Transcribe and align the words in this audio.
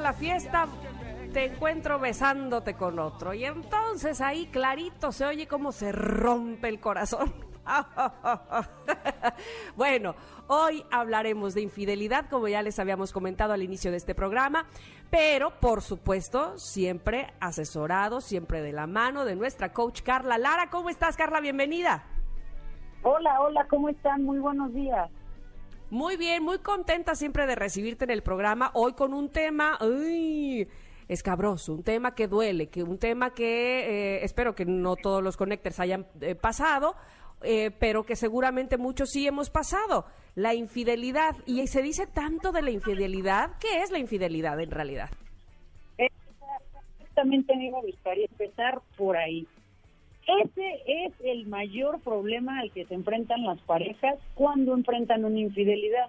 La 0.00 0.12
fiesta 0.12 0.66
te 1.32 1.44
encuentro 1.44 1.98
besándote 1.98 2.74
con 2.74 2.98
otro 2.98 3.34
y 3.34 3.44
entonces 3.44 4.20
ahí 4.20 4.46
clarito 4.46 5.12
se 5.12 5.26
oye 5.26 5.46
cómo 5.46 5.72
se 5.72 5.92
rompe 5.92 6.68
el 6.68 6.80
corazón. 6.80 7.32
bueno, 9.76 10.14
hoy 10.48 10.84
hablaremos 10.90 11.54
de 11.54 11.60
infidelidad, 11.60 12.28
como 12.28 12.48
ya 12.48 12.62
les 12.62 12.78
habíamos 12.78 13.12
comentado 13.12 13.52
al 13.52 13.62
inicio 13.62 13.90
de 13.90 13.98
este 13.98 14.14
programa, 14.14 14.66
pero 15.10 15.60
por 15.60 15.82
supuesto 15.82 16.58
siempre 16.58 17.32
asesorado, 17.38 18.20
siempre 18.20 18.62
de 18.62 18.72
la 18.72 18.86
mano 18.86 19.24
de 19.24 19.36
nuestra 19.36 19.72
coach 19.72 20.02
Carla 20.02 20.38
Lara. 20.38 20.70
¿Cómo 20.70 20.88
estás, 20.88 21.16
Carla? 21.16 21.40
Bienvenida. 21.40 22.04
Hola, 23.02 23.40
hola, 23.40 23.66
¿cómo 23.68 23.88
están? 23.88 24.24
Muy 24.24 24.38
buenos 24.38 24.72
días. 24.74 25.10
Muy 25.90 26.16
bien, 26.16 26.44
muy 26.44 26.60
contenta 26.60 27.16
siempre 27.16 27.46
de 27.46 27.56
recibirte 27.56 28.04
en 28.04 28.10
el 28.10 28.22
programa. 28.22 28.70
Hoy 28.74 28.92
con 28.92 29.12
un 29.12 29.28
tema, 29.28 29.76
uy, 29.80 30.68
escabroso, 31.08 31.74
un 31.74 31.82
tema 31.82 32.14
que 32.14 32.28
duele, 32.28 32.68
que 32.68 32.84
un 32.84 32.96
tema 32.96 33.34
que 33.34 34.18
eh, 34.18 34.24
espero 34.24 34.54
que 34.54 34.64
no 34.64 34.94
todos 34.94 35.20
los 35.20 35.36
connectors 35.36 35.80
hayan 35.80 36.06
eh, 36.20 36.36
pasado, 36.36 36.94
eh, 37.42 37.72
pero 37.72 38.04
que 38.04 38.14
seguramente 38.14 38.76
muchos 38.76 39.10
sí 39.10 39.26
hemos 39.26 39.50
pasado. 39.50 40.06
La 40.36 40.54
infidelidad. 40.54 41.34
Y 41.44 41.66
se 41.66 41.82
dice 41.82 42.06
tanto 42.06 42.52
de 42.52 42.62
la 42.62 42.70
infidelidad. 42.70 43.58
¿Qué 43.58 43.82
es 43.82 43.90
la 43.90 43.98
infidelidad 43.98 44.60
en 44.60 44.70
realidad? 44.70 45.10
Exactamente 45.98 47.56
me 47.56 47.82
gustaría 47.82 48.26
empezar 48.26 48.80
por 48.96 49.16
ahí. 49.16 49.44
Ese 50.38 50.82
es 50.86 51.12
el 51.24 51.46
mayor 51.46 52.00
problema 52.00 52.60
al 52.60 52.70
que 52.70 52.84
se 52.84 52.94
enfrentan 52.94 53.44
las 53.44 53.60
parejas 53.62 54.18
cuando 54.34 54.74
enfrentan 54.74 55.24
una 55.24 55.40
infidelidad. 55.40 56.08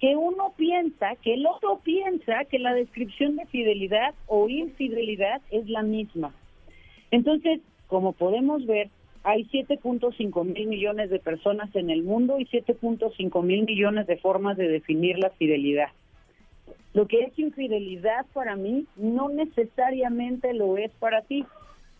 Que 0.00 0.16
uno 0.16 0.52
piensa, 0.56 1.16
que 1.16 1.34
el 1.34 1.46
otro 1.46 1.80
piensa 1.84 2.44
que 2.50 2.58
la 2.58 2.72
descripción 2.74 3.36
de 3.36 3.46
fidelidad 3.46 4.14
o 4.26 4.48
infidelidad 4.48 5.40
es 5.50 5.68
la 5.68 5.82
misma. 5.82 6.34
Entonces, 7.10 7.60
como 7.88 8.12
podemos 8.12 8.64
ver, 8.66 8.88
hay 9.24 9.44
7.5 9.44 10.44
mil 10.44 10.66
millones 10.66 11.10
de 11.10 11.20
personas 11.20 11.74
en 11.76 11.90
el 11.90 12.02
mundo 12.02 12.40
y 12.40 12.46
7.5 12.46 13.42
mil 13.44 13.64
millones 13.64 14.06
de 14.06 14.16
formas 14.16 14.56
de 14.56 14.68
definir 14.68 15.18
la 15.18 15.30
fidelidad. 15.30 15.88
Lo 16.94 17.06
que 17.06 17.20
es 17.20 17.38
infidelidad 17.38 18.26
para 18.32 18.56
mí 18.56 18.86
no 18.96 19.28
necesariamente 19.28 20.52
lo 20.52 20.76
es 20.76 20.90
para 20.92 21.22
ti. 21.22 21.44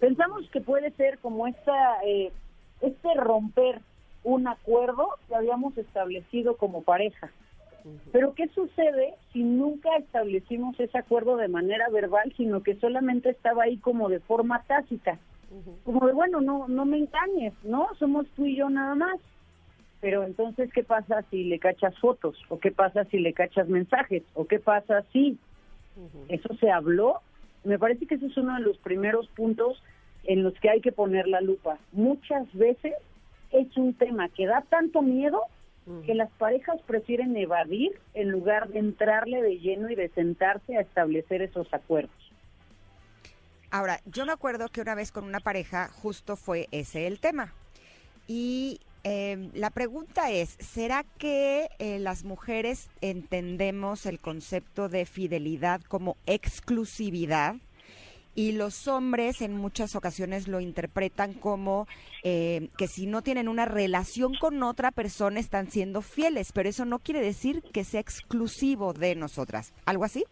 Pensamos 0.03 0.51
que 0.51 0.61
puede 0.61 0.91
ser 0.97 1.21
como 1.21 1.47
esta, 1.47 2.03
eh, 2.05 2.33
este 2.81 3.15
romper 3.15 3.79
un 4.25 4.49
acuerdo 4.49 5.11
que 5.29 5.37
habíamos 5.37 5.79
establecido 5.79 6.57
como 6.57 6.83
pareja. 6.83 7.31
Pero 8.11 8.35
¿qué 8.35 8.49
sucede 8.49 9.15
si 9.33 9.45
nunca 9.45 9.91
establecimos 9.99 10.79
ese 10.81 10.99
acuerdo 10.99 11.37
de 11.37 11.47
manera 11.47 11.89
verbal, 11.89 12.35
sino 12.37 12.65
que 12.65 12.75
solamente 12.81 13.31
estaba 13.31 13.63
ahí 13.63 13.77
como 13.77 14.09
de 14.09 14.19
forma 14.19 14.65
tácita? 14.65 15.21
Como 15.85 16.05
de, 16.05 16.13
bueno, 16.13 16.41
no, 16.41 16.67
no 16.67 16.85
me 16.85 16.99
engañes, 16.99 17.55
¿no? 17.63 17.87
Somos 18.01 18.27
tú 18.35 18.47
y 18.47 18.57
yo 18.57 18.69
nada 18.71 18.97
más. 18.97 19.21
Pero 20.01 20.25
entonces, 20.25 20.73
¿qué 20.73 20.83
pasa 20.83 21.23
si 21.31 21.45
le 21.45 21.61
cachas 21.61 21.97
fotos? 22.01 22.37
¿O 22.49 22.59
qué 22.59 22.73
pasa 22.73 23.05
si 23.05 23.21
le 23.21 23.35
cachas 23.35 23.69
mensajes? 23.69 24.25
¿O 24.35 24.47
qué 24.47 24.59
pasa 24.59 25.05
si 25.13 25.39
eso 26.27 26.53
se 26.57 26.73
habló? 26.73 27.21
Me 27.63 27.79
parece 27.79 28.07
que 28.07 28.17
ese 28.17 28.27
es 28.27 28.37
uno 28.37 28.57
de 28.57 28.63
los 28.63 28.77
primeros 28.79 29.29
puntos 29.29 29.81
en 30.25 30.43
los 30.43 30.55
que 30.61 30.71
hay 30.71 30.81
que 30.81 30.93
poner 30.93 31.27
la 31.29 31.41
lupa. 31.41 31.79
Muchas 31.93 32.53
veces 32.55 32.95
es 33.51 33.77
un 33.77 33.95
tema 33.95 34.29
que 34.29 34.47
da 34.47 34.63
tanto 34.69 35.03
miedo 35.03 35.43
que 36.07 36.15
las 36.15 36.31
parejas 36.33 36.81
prefieren 36.87 37.37
evadir 37.37 37.99
en 38.15 38.31
lugar 38.31 38.69
de 38.69 38.79
entrarle 38.79 39.43
de 39.43 39.59
lleno 39.59 39.91
y 39.91 39.97
de 39.97 40.09
sentarse 40.11 40.77
a 40.77 40.83
establecer 40.83 41.43
esos 41.43 41.67
acuerdos. 41.75 42.15
Ahora, 43.73 44.01
yo 44.05 44.25
me 44.25 44.33
acuerdo 44.33 44.69
que 44.69 44.81
una 44.81 44.95
vez 44.95 45.11
con 45.11 45.25
una 45.25 45.41
pareja 45.41 45.89
justo 45.89 46.37
fue 46.37 46.69
ese 46.71 47.09
el 47.09 47.19
tema. 47.19 47.53
Y 48.29 48.81
eh, 49.03 49.51
la 49.55 49.71
pregunta 49.71 50.31
es, 50.31 50.51
¿será 50.61 51.05
que 51.19 51.69
eh, 51.79 51.99
las 51.99 52.23
mujeres 52.23 52.89
entendemos 53.01 54.07
el 54.07 54.21
concepto 54.21 54.89
de 54.89 55.07
fidelidad 55.07 55.81
como 55.83 56.17
exclusividad? 56.27 57.57
Y 58.35 58.53
los 58.53 58.89
hombres 58.89 59.43
en 59.43 59.57
muchas 59.57 59.95
ocasiones 59.95 60.49
lo 60.49 60.61
interpretan 60.61 61.35
como 61.35 61.87
eh, 62.23 62.69
que 62.79 62.89
si 62.89 63.07
no 63.07 63.23
tienen 63.23 63.49
una 63.49 63.67
relación 63.67 64.35
con 64.41 64.63
otra 64.63 64.91
persona 64.91 65.39
están 65.39 65.71
siendo 65.71 66.01
fieles, 66.01 66.53
pero 66.53 66.69
eso 66.69 66.85
no 66.85 66.99
quiere 66.99 67.21
decir 67.21 67.63
que 67.73 67.85
sea 67.85 68.01
exclusivo 68.01 68.95
de 68.95 69.15
nosotras. 69.15 69.75
¿Algo 69.85 70.05
así? 70.05 70.25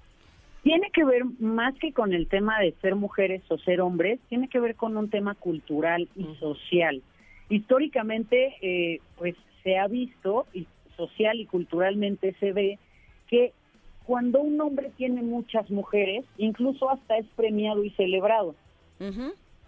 Tiene 0.62 0.90
que 0.92 1.04
ver 1.04 1.24
más 1.38 1.74
que 1.78 1.92
con 1.92 2.12
el 2.12 2.26
tema 2.26 2.58
de 2.60 2.74
ser 2.82 2.94
mujeres 2.94 3.42
o 3.48 3.58
ser 3.58 3.80
hombres, 3.80 4.20
tiene 4.28 4.48
que 4.48 4.60
ver 4.60 4.76
con 4.76 4.96
un 4.96 5.08
tema 5.08 5.34
cultural 5.34 6.08
y 6.16 6.34
social. 6.36 7.02
Históricamente, 7.48 8.56
eh, 8.60 9.00
pues 9.16 9.36
se 9.62 9.78
ha 9.78 9.88
visto, 9.88 10.46
y 10.52 10.66
social 10.96 11.40
y 11.40 11.46
culturalmente 11.46 12.34
se 12.40 12.52
ve, 12.52 12.78
que 13.28 13.52
cuando 14.10 14.40
un 14.40 14.60
hombre 14.60 14.90
tiene 14.96 15.22
muchas 15.22 15.70
mujeres, 15.70 16.24
incluso 16.36 16.90
hasta 16.90 17.16
es 17.18 17.26
premiado 17.36 17.84
y 17.84 17.90
celebrado. 17.90 18.56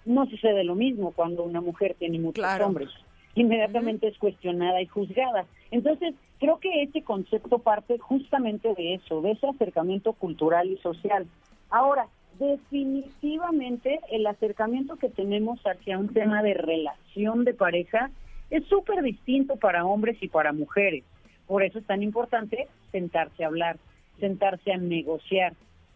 No 0.04 0.26
sucede 0.26 0.64
lo 0.64 0.74
mismo 0.74 1.12
cuando 1.12 1.44
una 1.44 1.60
mujer 1.60 1.94
tiene 1.96 2.18
muchos 2.18 2.42
Claro. 2.42 2.66
hombres. 2.66 2.88
Inmediatamente 3.36 4.08
es 4.08 4.18
cuestionada 4.18 4.82
y 4.82 4.86
juzgada. 4.88 5.46
Entonces, 5.70 6.16
creo 6.40 6.58
que 6.58 6.82
ese 6.82 7.02
concepto 7.02 7.60
parte 7.60 7.98
justamente 7.98 8.74
de 8.74 8.94
eso, 8.94 9.20
de 9.22 9.30
ese 9.30 9.46
acercamiento 9.46 10.12
cultural 10.12 10.68
y 10.68 10.76
social. 10.78 11.24
Ahora, 11.70 12.08
definitivamente 12.40 14.00
el 14.10 14.26
acercamiento 14.26 14.96
que 14.96 15.08
tenemos 15.08 15.60
hacia 15.64 15.98
un 16.00 16.08
tema 16.12 16.42
de 16.42 16.54
relación 16.54 17.44
de 17.44 17.54
pareja 17.54 18.10
es 18.50 18.64
súper 18.66 19.04
distinto 19.04 19.54
para 19.54 19.84
hombres 19.86 20.20
y 20.20 20.26
para 20.26 20.52
mujeres. 20.52 21.04
Por 21.46 21.62
eso 21.62 21.78
es 21.78 21.86
tan 21.86 22.02
importante 22.02 22.66
sentarse 22.90 23.44
a 23.44 23.46
hablar, 23.46 23.78
sentarse 24.20 24.72
a 24.72 24.76
negociar. 24.76 25.54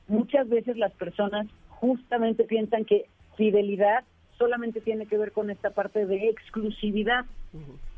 Muchas 0.08 0.48
veces 0.48 0.76
las 0.76 0.92
personas 0.92 1.46
justamente 1.68 2.44
piensan 2.44 2.84
que 2.84 3.06
fidelidad 3.36 4.04
solamente 4.38 4.80
tiene 4.80 5.06
que 5.06 5.18
ver 5.18 5.32
con 5.32 5.50
esta 5.50 5.70
parte 5.70 6.06
de 6.06 6.28
exclusividad. 6.28 7.24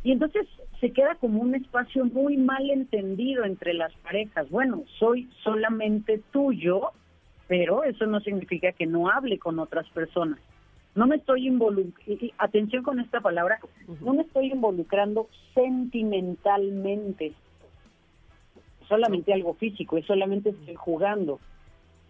Y 0.05 0.13
entonces 0.13 0.47
se 0.81 0.93
queda 0.93 1.17
como 1.17 1.41
un 1.41 1.55
espacio 1.55 2.05
muy 2.05 2.37
mal 2.37 2.71
entendido 2.71 3.45
entre 3.45 3.75
las 3.75 3.93
parejas. 3.97 4.49
Bueno, 4.51 4.85
soy 4.99 5.29
solamente 5.43 6.21
tuyo, 6.33 6.93
pero 7.49 7.83
eso 7.83 8.07
no 8.07 8.21
significa 8.21 8.73
que 8.73 8.87
no 8.87 9.11
hable 9.11 9.39
con 9.39 9.59
otras 9.59 9.89
personas. 9.91 10.39
No 10.95 11.07
me 11.07 11.17
estoy 11.17 11.47
involucrando, 11.47 12.27
atención 12.39 12.83
con 12.83 13.01
esta 13.01 13.21
palabra, 13.21 13.59
no 14.01 14.15
me 14.15 14.23
estoy 14.23 14.53
involucrando 14.53 15.29
sentimentalmente. 15.55 17.33
Solamente 18.89 19.33
algo 19.33 19.55
físico, 19.55 19.99
y 19.99 20.03
solamente 20.03 20.51
estoy 20.51 20.75
jugando. 20.75 21.41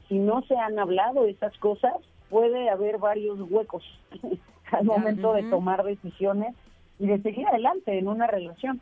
Si 0.09 0.19
no 0.19 0.43
se 0.43 0.57
han 0.57 0.79
hablado 0.79 1.27
esas 1.27 1.57
cosas, 1.59 1.93
puede 2.31 2.71
haber 2.71 2.99
varios 2.99 3.39
huecos 3.51 3.83
al 4.71 4.85
momento 4.85 5.33
de 5.33 5.43
tomar 5.45 5.85
decisiones 5.85 6.55
y 6.99 7.07
de 7.07 7.21
seguir 7.23 7.47
adelante 7.47 7.99
en 7.99 8.09
una 8.09 8.27
relación. 8.27 8.81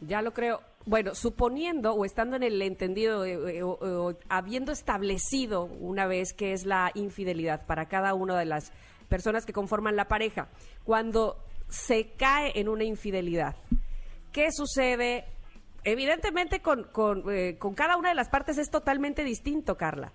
Ya 0.00 0.20
lo 0.20 0.32
creo. 0.32 0.60
bueno, 0.84 1.14
suponiendo 1.14 1.94
o 1.94 2.04
estando 2.04 2.34
en 2.36 2.42
el 2.42 2.60
entendido 2.60 3.24
eh, 3.24 3.58
eh, 3.58 3.62
o, 3.62 3.78
o 3.80 4.14
habiendo 4.28 4.72
establecido 4.72 5.64
una 5.80 6.06
vez 6.06 6.32
que 6.32 6.52
es 6.52 6.66
la 6.66 6.90
infidelidad 6.94 7.66
para 7.66 7.86
cada 7.86 8.14
una 8.14 8.36
de 8.36 8.46
las 8.46 8.72
personas 9.08 9.46
que 9.46 9.52
conforman 9.52 9.94
la 9.94 10.08
pareja, 10.08 10.48
cuando 10.84 11.36
se 11.68 12.12
cae 12.16 12.58
en 12.58 12.68
una 12.68 12.84
infidelidad, 12.84 13.56
¿qué 14.32 14.50
sucede? 14.50 15.24
Evidentemente 15.84 16.60
con, 16.60 16.84
con, 16.84 17.24
eh, 17.32 17.56
con 17.58 17.74
cada 17.74 17.96
una 17.96 18.10
de 18.10 18.14
las 18.14 18.28
partes 18.28 18.58
es 18.58 18.70
totalmente 18.70 19.24
distinto, 19.24 19.76
Carla. 19.76 20.12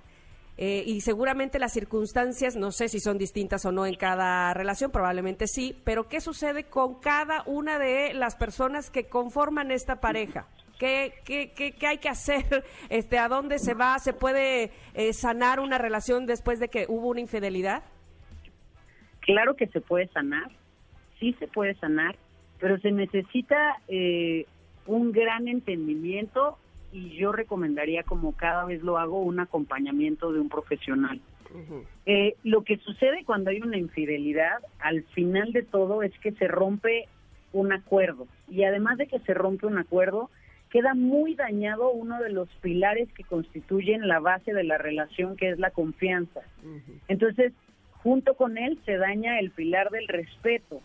Eh, 0.60 0.84
y 0.88 1.02
seguramente 1.02 1.60
las 1.60 1.74
circunstancias, 1.74 2.56
no 2.56 2.72
sé 2.72 2.90
si 2.90 3.00
son 3.00 3.20
distintas 3.20 3.64
o 3.66 3.72
no 3.72 3.86
en 3.86 3.96
cada 3.96 4.54
relación, 4.56 4.92
probablemente 4.92 5.46
sí, 5.46 5.80
pero 5.84 6.08
¿qué 6.08 6.20
sucede 6.20 6.64
con 6.64 7.00
cada 7.00 7.44
una 7.46 7.78
de 7.78 8.16
las 8.16 8.36
personas 8.36 8.90
que 8.90 9.06
conforman 9.06 9.70
esta 9.70 9.98
pareja? 9.98 10.48
¿Qué, 10.80 11.14
qué, 11.26 11.52
qué, 11.56 11.74
qué 11.74 11.88
hay 11.88 11.98
que 12.00 12.10
hacer? 12.10 12.64
Este, 12.90 13.20
¿A 13.20 13.28
dónde 13.28 13.60
se 13.60 13.76
va? 13.76 14.00
¿Se 14.00 14.14
puede 14.14 14.72
eh, 14.96 15.14
sanar 15.14 15.60
una 15.60 15.78
relación 15.78 16.26
después 16.26 16.60
de 16.60 16.70
que 16.70 16.86
hubo 16.88 17.10
una 17.10 17.20
infidelidad? 17.20 17.84
Claro 19.20 19.56
que 19.56 19.68
se 19.68 19.82
puede 19.82 20.08
sanar, 20.08 20.50
sí 21.20 21.34
se 21.38 21.48
puede 21.48 21.76
sanar, 21.76 22.16
pero 22.60 22.80
se 22.80 22.92
necesita 22.92 23.78
eh, 23.88 24.48
un 24.88 25.12
gran 25.12 25.48
entendimiento 25.48 26.58
y 26.92 27.18
yo 27.18 27.32
recomendaría, 27.32 28.04
como 28.04 28.32
cada 28.36 28.66
vez 28.66 28.82
lo 28.82 28.98
hago, 28.98 29.22
un 29.22 29.40
acompañamiento 29.40 30.32
de 30.32 30.40
un 30.40 30.50
profesional. 30.50 31.20
Eh, 32.06 32.36
lo 32.44 32.64
que 32.64 32.78
sucede 32.78 33.24
cuando 33.26 33.50
hay 33.50 33.62
una 33.62 33.78
infidelidad, 33.78 34.60
al 34.80 35.04
final 35.04 35.54
de 35.54 35.64
todo, 35.64 36.04
es 36.04 36.18
que 36.20 36.32
se 36.34 36.48
rompe 36.48 37.08
un 37.54 37.72
acuerdo. 37.72 38.28
Y 38.50 38.64
además 38.64 38.98
de 38.98 39.08
que 39.08 39.20
se 39.20 39.34
rompe 39.34 39.66
un 39.66 39.78
acuerdo, 39.78 40.30
queda 40.70 40.94
muy 40.94 41.36
dañado 41.36 41.92
uno 41.92 42.20
de 42.22 42.30
los 42.30 42.50
pilares 42.62 43.12
que 43.14 43.24
constituyen 43.24 44.08
la 44.08 44.20
base 44.20 44.54
de 44.54 44.64
la 44.64 44.78
relación, 44.78 45.38
que 45.38 45.50
es 45.50 45.60
la 45.60 45.72
confianza. 45.72 46.42
Entonces, 47.08 47.54
junto 48.04 48.36
con 48.36 48.58
él 48.58 48.80
se 48.86 48.98
daña 48.98 49.40
el 49.40 49.52
pilar 49.52 49.90
del 49.90 50.08
respeto. 50.08 50.82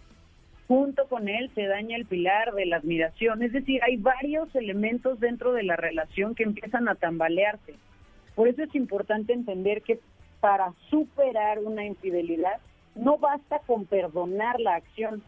Junto 0.72 1.06
con 1.06 1.28
él 1.28 1.50
se 1.54 1.66
daña 1.66 1.98
el 1.98 2.06
pilar 2.06 2.54
de 2.54 2.64
la 2.64 2.76
admiración. 2.76 3.42
Es 3.42 3.52
decir, 3.52 3.82
hay 3.84 3.98
varios 3.98 4.54
elementos 4.54 5.20
dentro 5.20 5.52
de 5.52 5.64
la 5.64 5.76
relación 5.76 6.34
que 6.34 6.44
empiezan 6.44 6.88
a 6.88 6.94
tambalearse. 6.94 7.74
Por 8.34 8.48
eso 8.48 8.62
es 8.62 8.74
importante 8.74 9.34
entender 9.34 9.82
que 9.82 10.00
para 10.40 10.72
superar 10.88 11.58
una 11.58 11.84
infidelidad 11.84 12.58
no 12.94 13.18
basta 13.18 13.58
con 13.66 13.84
perdonar 13.84 14.60
la 14.60 14.76
acción. 14.76 15.22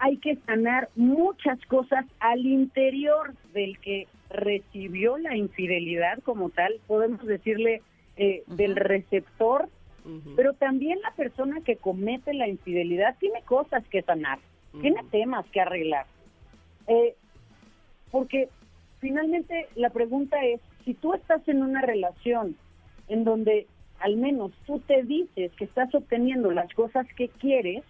Hay 0.00 0.16
que 0.16 0.34
sanar 0.44 0.88
muchas 0.96 1.64
cosas 1.66 2.04
al 2.18 2.44
interior 2.44 3.34
del 3.54 3.78
que 3.78 4.08
recibió 4.28 5.18
la 5.18 5.36
infidelidad 5.36 6.18
como 6.24 6.50
tal. 6.50 6.80
Podemos 6.88 7.24
decirle 7.24 7.80
eh, 8.16 8.42
del 8.48 8.74
receptor 8.74 9.68
pero 10.36 10.52
también 10.54 11.00
la 11.00 11.12
persona 11.12 11.60
que 11.64 11.76
comete 11.76 12.34
la 12.34 12.48
infidelidad 12.48 13.16
tiene 13.18 13.42
cosas 13.42 13.86
que 13.88 14.02
sanar, 14.02 14.38
tiene 14.80 15.02
temas 15.10 15.46
que 15.50 15.60
arreglar. 15.60 16.06
Eh, 16.88 17.14
porque 18.10 18.48
finalmente 19.00 19.68
la 19.74 19.90
pregunta 19.90 20.44
es, 20.44 20.60
si 20.84 20.94
tú 20.94 21.14
estás 21.14 21.46
en 21.48 21.62
una 21.62 21.82
relación 21.82 22.56
en 23.08 23.24
donde 23.24 23.66
al 24.00 24.16
menos 24.16 24.52
tú 24.66 24.80
te 24.80 25.04
dices 25.04 25.52
que 25.52 25.64
estás 25.64 25.94
obteniendo 25.94 26.50
las 26.50 26.72
cosas 26.74 27.06
que 27.16 27.28
quieres, 27.28 27.84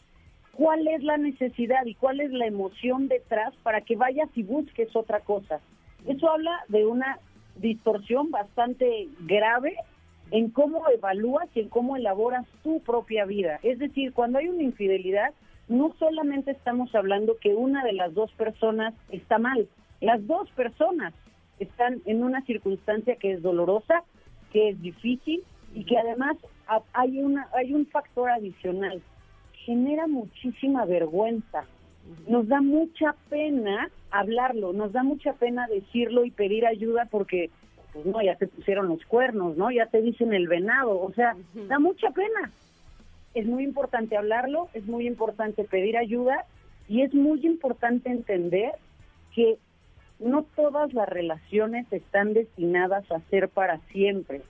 ¿cuál 0.53 0.87
es 0.87 1.03
la 1.03 1.17
necesidad 1.17 1.87
y 1.87 1.95
cuál 1.95 2.21
es 2.21 2.31
la 2.31 2.47
emoción 2.47 3.09
detrás 3.09 3.55
para 3.63 3.81
que 3.81 3.97
vayas 3.97 4.29
y 4.35 4.43
busques 4.43 4.95
otra 4.95 5.21
cosa? 5.21 5.61
Eso 6.07 6.31
habla 6.31 6.65
de 6.69 6.85
una 6.85 7.19
distorsión 7.57 8.31
bastante 8.31 9.09
grave 9.21 9.77
en 10.33 10.49
cómo 10.51 10.89
evalúas 10.89 11.49
y 11.55 11.61
en 11.61 11.69
cómo 11.69 11.97
elaboras 11.97 12.47
tu 12.65 12.81
propia 12.81 13.27
vida. 13.27 13.61
Es 13.63 13.79
decir, 13.79 14.13
cuando 14.15 14.39
hay 14.39 14.49
una 14.49 14.63
infidelidad, 14.63 15.33
no 15.69 15.95
solamente 15.99 16.51
estamos 16.51 16.93
hablando 16.95 17.37
que 17.39 17.55
una 17.55 17.85
de 17.85 17.93
las 17.93 18.15
dos 18.15 18.33
personas 18.33 18.95
está 19.11 19.39
mal, 19.39 19.69
las 20.01 20.27
dos 20.27 20.51
personas 20.53 21.13
están 21.61 22.01
en 22.07 22.25
una 22.25 22.43
circunstancia 22.47 23.17
que 23.17 23.33
es 23.33 23.43
dolorosa, 23.43 24.03
que 24.53 24.71
es 24.71 24.81
difícil 24.81 25.45
y 25.75 25.85
que 25.85 25.99
además 25.99 26.37
hay 26.95 27.21
una 27.23 27.49
hay 27.55 27.75
un 27.75 27.87
factor 27.87 28.31
adicional. 28.31 29.03
Genera 29.67 30.07
muchísima 30.07 30.87
vergüenza. 30.87 31.65
Nos 32.27 32.49
da 32.49 32.61
mucha 32.61 33.15
pena 33.29 33.91
hablarlo, 34.11 34.73
nos 34.73 34.93
da 34.93 35.03
mucha 35.03 35.35
pena 35.35 35.69
decirlo 35.69 36.25
y 36.25 36.31
pedir 36.31 36.67
ayuda 36.67 37.07
porque 37.11 37.51
pues 37.93 38.07
no, 38.07 38.23
ya 38.23 38.37
te 38.37 38.47
pusieron 38.47 38.89
los 38.89 39.05
cuernos, 39.05 39.57
¿no? 39.57 39.71
Ya 39.71 39.87
te 39.87 40.01
dicen 40.01 40.33
el 40.33 40.49
venado, 40.49 40.99
o 41.01 41.13
sea, 41.13 41.37
da 41.69 41.79
mucha 41.79 42.11
pena. 42.11 42.51
Es 43.35 43.47
muy 43.47 43.65
importante 43.65 44.17
hablarlo, 44.17 44.69
es 44.75 44.87
muy 44.87 45.07
importante 45.07 45.65
pedir 45.65 45.97
ayuda 45.97 46.45
y 46.89 47.03
es 47.03 47.15
muy 47.15 47.45
importante 47.47 48.11
entender 48.11 48.73
que 49.35 49.59
no 50.19 50.45
todas 50.55 50.93
las 50.95 51.09
relaciones 51.09 51.91
están 51.93 52.33
destinadas 52.33 53.11
a 53.11 53.21
ser 53.31 53.49
para 53.49 53.79
siempre. 53.91 54.43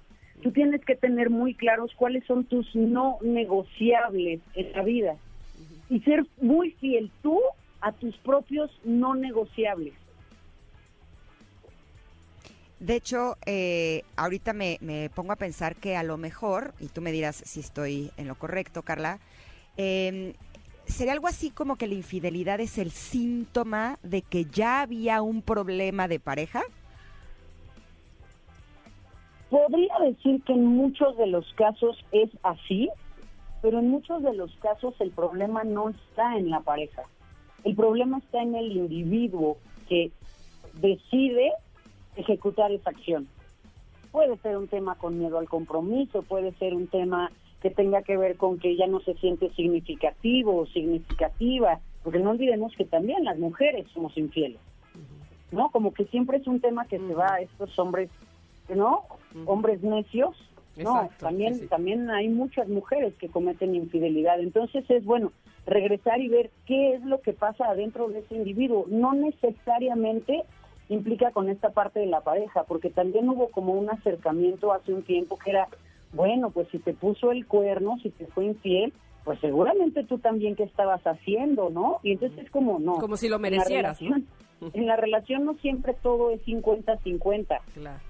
Tú 0.43 0.51
tienes 0.51 0.85
que 0.85 0.97
tener 0.97 1.31
muy 1.31 1.55
claros 1.55 1.93
cuáles 1.97 2.25
son 2.25 2.45
tus 2.45 2.75
no 2.75 3.19
negociables 3.23 4.41
en 4.55 4.73
la 4.73 4.83
vida 4.83 5.17
y 5.89 6.01
ser 6.01 6.27
muy 6.41 6.73
fiel 6.73 7.11
tú 7.23 7.39
a 7.81 7.93
tus 7.93 8.17
propios 8.19 8.71
no 8.85 9.15
negociables. 9.15 9.95
De 12.83 12.97
hecho, 12.97 13.37
eh, 13.47 14.03
ahorita 14.17 14.53
me, 14.53 14.77
pongo 15.15 15.31
a 15.31 15.37
pensar 15.37 15.77
que 15.77 15.97
a 15.97 16.03
lo 16.03 16.17
mejor, 16.17 16.75
y 16.81 16.89
tú 16.89 17.01
me 17.01 17.13
dirás 17.13 17.37
si 17.37 17.61
estoy 17.61 18.11
en 18.17 18.27
lo 18.27 18.35
correcto, 18.35 18.83
Carla, 18.83 19.21
eh, 19.77 20.35
sería 20.85 21.13
algo 21.13 21.29
así 21.29 21.51
como 21.51 21.77
que 21.77 21.87
la 21.87 21.95
infidelidad 21.95 22.59
es 22.59 22.79
el 22.79 22.91
síntoma 22.91 24.01
de 24.03 24.23
que 24.23 24.47
ya 24.47 24.81
había 24.81 25.23
un 25.23 25.43
problema 25.43 26.09
de 26.09 26.19
pareja. 26.19 26.61
Podría 29.49 29.97
decir 30.01 30.43
que 30.43 30.53
en 30.53 30.67
muchos 30.67 31.17
de 31.19 31.29
los 31.29 31.53
casos 31.55 32.05
es 32.11 32.31
así, 32.43 32.91
pero 33.61 33.79
en 33.79 33.91
muchos 33.91 34.25
de 34.25 34.35
los 34.35 34.53
casos 34.57 34.93
el 34.99 35.13
problema 35.13 35.63
no 35.63 35.91
está 35.91 36.37
en 36.37 36.51
la 36.51 36.59
pareja. 36.59 37.03
El 37.63 37.77
problema 37.77 38.19
está 38.19 38.43
en 38.43 38.57
el 38.57 38.73
individuo 38.73 39.57
que 39.89 40.11
decide 40.81 41.53
ejecutar 42.17 42.73
esa 42.73 42.91
acción. 42.91 43.29
Puede 44.11 44.37
ser 44.39 44.57
un 44.57 44.69
tema 44.69 44.97
con 44.97 45.19
miedo 45.19 45.39
al 45.39 45.49
compromiso, 45.49 46.23
puede 46.23 46.53
ser 46.55 46.75
un 46.75 46.87
tema 46.87 47.31
que 47.63 47.71
tenga 47.71 48.03
que 48.03 48.17
ver 48.17 48.37
con 48.37 48.59
que 48.59 48.77
ya 48.77 48.87
no 48.87 49.01
se 49.01 49.15
siente 49.15 49.51
significativo 49.55 50.57
o 50.57 50.67
significativa, 50.67 51.81
porque 52.03 52.19
no 52.19 52.31
olvidemos 52.31 52.75
que 52.77 52.85
también 52.85 53.25
las 53.25 53.39
mujeres 53.39 53.87
somos 53.95 54.17
infieles, 54.19 54.61
¿no? 55.53 55.71
Como 55.71 55.95
que 55.95 56.05
siempre 56.07 56.39
es 56.39 56.47
un 56.47 56.61
tema 56.61 56.87
que 56.87 56.99
se 56.99 57.15
va 57.15 57.35
a 57.35 57.41
estos 57.41 57.79
hombres, 57.79 58.11
¿no? 58.69 59.05
Hombres 59.47 59.83
necios, 59.83 60.37
no, 60.77 61.09
también, 61.19 61.69
también 61.69 62.11
hay 62.11 62.29
muchas 62.29 62.69
mujeres 62.69 63.15
que 63.15 63.29
cometen 63.29 63.75
infidelidad, 63.75 64.41
entonces 64.41 64.85
es 64.91 65.05
bueno 65.05 65.33
regresar 65.67 66.21
y 66.21 66.29
ver 66.29 66.51
qué 66.67 66.95
es 66.95 67.05
lo 67.05 67.21
que 67.21 67.33
pasa 67.33 67.67
adentro 67.67 68.09
de 68.09 68.21
ese 68.21 68.35
individuo, 68.35 68.87
no 68.89 69.13
necesariamente 69.13 70.45
implica 70.93 71.31
con 71.31 71.49
esta 71.49 71.71
parte 71.71 72.01
de 72.01 72.07
la 72.07 72.21
pareja, 72.21 72.65
porque 72.65 72.91
también 72.91 73.29
hubo 73.29 73.49
como 73.49 73.73
un 73.73 73.91
acercamiento 73.91 74.73
hace 74.73 74.93
un 74.93 75.03
tiempo 75.03 75.39
que 75.39 75.51
era, 75.51 75.69
bueno, 76.13 76.51
pues 76.51 76.69
si 76.69 76.79
te 76.79 76.93
puso 76.93 77.33
el 77.33 77.47
cuerno, 77.47 77.99
si 78.03 78.11
te 78.11 78.27
fue 78.27 78.45
infiel, 78.47 78.93
pues 79.25 79.39
seguramente 79.41 80.05
tú 80.05 80.19
también 80.19 80.57
qué 80.57 80.65
estabas 80.65 81.03
haciendo, 81.03 81.71
¿no? 81.71 82.01
Y 82.03 82.13
entonces 82.13 82.45
es 82.45 82.51
como, 82.51 82.79
no. 82.79 82.99
Como 82.99 83.17
si 83.17 83.29
lo 83.29 83.39
merecieras, 83.39 84.01
en 84.01 84.11
la 84.11 84.17
relación, 84.17 84.73
En 84.75 84.87
la 84.87 84.97
relación 84.97 85.45
no 85.45 85.55
siempre 85.55 85.95
todo 85.95 86.31
es 86.31 86.45
50-50. 86.45 87.61
Claro. 87.75 88.01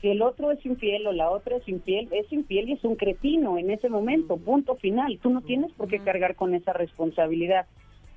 Si 0.00 0.08
el 0.08 0.22
otro 0.22 0.50
es 0.50 0.64
infiel 0.64 1.06
o 1.06 1.12
la 1.12 1.30
otra 1.30 1.56
es 1.56 1.68
infiel, 1.68 2.08
es 2.10 2.32
infiel 2.32 2.70
y 2.70 2.72
es 2.72 2.84
un 2.84 2.96
cretino 2.96 3.58
en 3.58 3.70
ese 3.70 3.90
momento, 3.90 4.38
punto 4.38 4.76
final. 4.76 5.18
Tú 5.22 5.28
no 5.28 5.42
tienes 5.42 5.72
por 5.72 5.88
qué 5.88 5.98
cargar 5.98 6.36
con 6.36 6.54
esa 6.54 6.72
responsabilidad, 6.72 7.66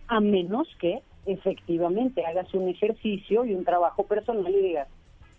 a 0.08 0.22
menos 0.22 0.68
que 0.80 1.02
efectivamente 1.26 2.26
hagas 2.26 2.54
un 2.54 2.70
ejercicio 2.70 3.46
y 3.46 3.54
un 3.54 3.64
trabajo 3.64 4.04
personal 4.04 4.54
y 4.54 4.62
digas, 4.62 4.88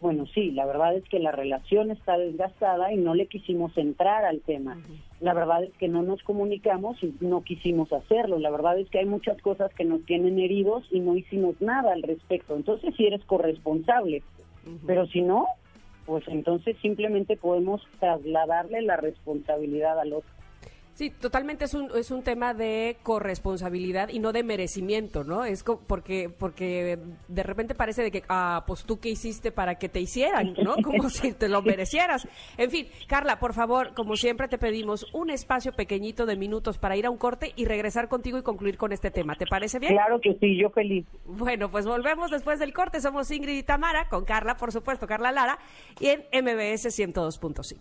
bueno, 0.01 0.27
sí, 0.27 0.51
la 0.51 0.67
verdad 0.67 0.95
es 0.95 1.05
que 1.05 1.19
la 1.19 1.33
relación 1.33 1.91
está 1.91 2.19
desgastada 2.19 2.93
y 2.93 2.97
no 2.97 3.15
le 3.15 3.27
quisimos 3.27 3.75
entrar 3.79 4.27
al 4.27 4.41
tema. 4.41 4.79
La 5.21 5.33
verdad 5.33 5.65
es 5.65 5.73
que 5.79 5.89
no 5.89 6.03
nos 6.03 6.23
comunicamos 6.23 7.03
y 7.03 7.15
no 7.21 7.43
quisimos 7.43 7.91
hacerlo. 7.91 8.39
La 8.39 8.51
verdad 8.51 8.79
es 8.79 8.91
que 8.91 8.99
hay 8.99 9.07
muchas 9.07 9.41
cosas 9.41 9.73
que 9.73 9.85
nos 9.85 10.05
tienen 10.05 10.39
heridos 10.39 10.87
y 10.91 11.01
no 11.01 11.17
hicimos 11.17 11.59
nada 11.63 11.95
al 11.95 12.03
respecto. 12.03 12.55
Entonces, 12.55 12.95
si 12.97 13.07
eres 13.07 13.25
corresponsable, 13.25 14.23
pero 14.87 15.07
si 15.07 15.23
no, 15.23 15.47
pues 16.05 16.29
entonces 16.29 16.77
simplemente 16.83 17.39
podemos 17.39 17.83
trasladarle 17.99 18.83
la 18.83 18.97
responsabilidad 18.97 19.99
al 19.99 20.13
otro. 20.13 20.31
Sí, 20.95 21.11
totalmente 21.11 21.65
es 21.65 21.75
un, 21.75 21.91
es 21.97 22.13
un 22.13 22.23
tema 22.23 22.55
de 22.55 22.99
corresponsabilidad 23.03 24.11
y 24.11 24.21
no 24.21 24.33
de 24.33 24.45
merecimiento, 24.45 25.25
¿no? 25.25 25.45
Es 25.45 25.65
co- 25.65 25.81
porque, 25.85 26.29
porque 26.31 27.01
de 27.27 27.43
repente 27.43 27.75
parece 27.75 28.03
de 28.05 28.13
que, 28.13 28.23
ah, 28.29 28.63
pues 28.65 28.85
tú 28.85 29.01
qué 29.01 29.09
hiciste 29.09 29.51
para 29.51 29.75
que 29.75 29.89
te 29.89 30.01
hicieran, 30.01 30.55
¿no? 30.63 30.77
Como 30.85 31.11
si 31.11 31.33
te 31.33 31.49
lo 31.49 31.63
merecieras. 31.63 32.29
En 32.57 32.71
fin, 32.71 32.87
Carla, 33.09 33.41
por 33.41 33.55
favor, 33.55 33.93
como 33.95 34.15
siempre 34.15 34.47
te 34.47 34.57
pedimos 34.57 35.07
un 35.13 35.31
espacio 35.31 35.73
pequeñito 35.73 36.27
de 36.27 36.37
minutos 36.37 36.79
para 36.79 36.97
ir 36.97 37.07
a 37.07 37.11
un 37.11 37.19
corte 37.19 37.53
y 37.57 37.65
regresar 37.65 38.09
contigo 38.09 38.39
y 38.39 38.43
concluir 38.43 38.77
con 38.79 38.93
este 38.93 39.11
tema. 39.11 39.35
¿Te 39.35 39.47
parece 39.47 39.81
bien? 39.81 39.95
Claro 39.95 40.21
que 40.21 40.35
sí, 40.39 40.57
yo 40.57 40.71
feliz. 40.71 41.05
Bueno, 41.27 41.73
pues 41.73 41.87
volvemos 41.87 42.31
después 42.31 42.61
del 42.61 42.73
corte. 42.73 43.01
Somos 43.01 43.29
Ingrid 43.33 43.59
y 43.59 43.63
Tamara, 43.65 44.09
con 44.09 44.25
Carla, 44.25 44.57
por 44.57 44.71
supuesto, 44.71 45.09
Carla 45.09 45.33
Lara, 45.33 45.59
y 45.99 46.07
en 46.07 46.21
MBS 46.45 46.87
102.5. 46.97 47.81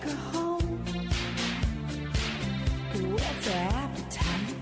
take 0.00 0.10
her 0.10 0.16
home. 0.16 0.84
What's 3.12 3.46
her 3.48 3.68
appetite? 3.70 4.54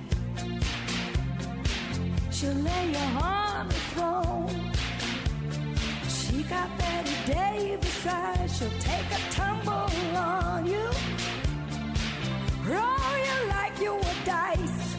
She'll 2.30 2.54
lay 2.54 2.90
you 2.90 3.22
on 3.22 3.68
the 3.68 3.74
throne. 3.94 4.72
She 6.08 6.42
got 6.44 6.76
Betty 6.78 7.16
Davis 7.26 8.06
eyes. 8.06 8.58
She'll 8.58 8.70
take 8.80 9.06
a 9.12 9.20
tumble 9.30 10.16
on 10.16 10.66
you. 10.66 10.90
Roll 12.64 13.16
you 13.26 13.48
like 13.48 13.78
you 13.80 13.94
were 13.94 14.24
dice. 14.24 14.91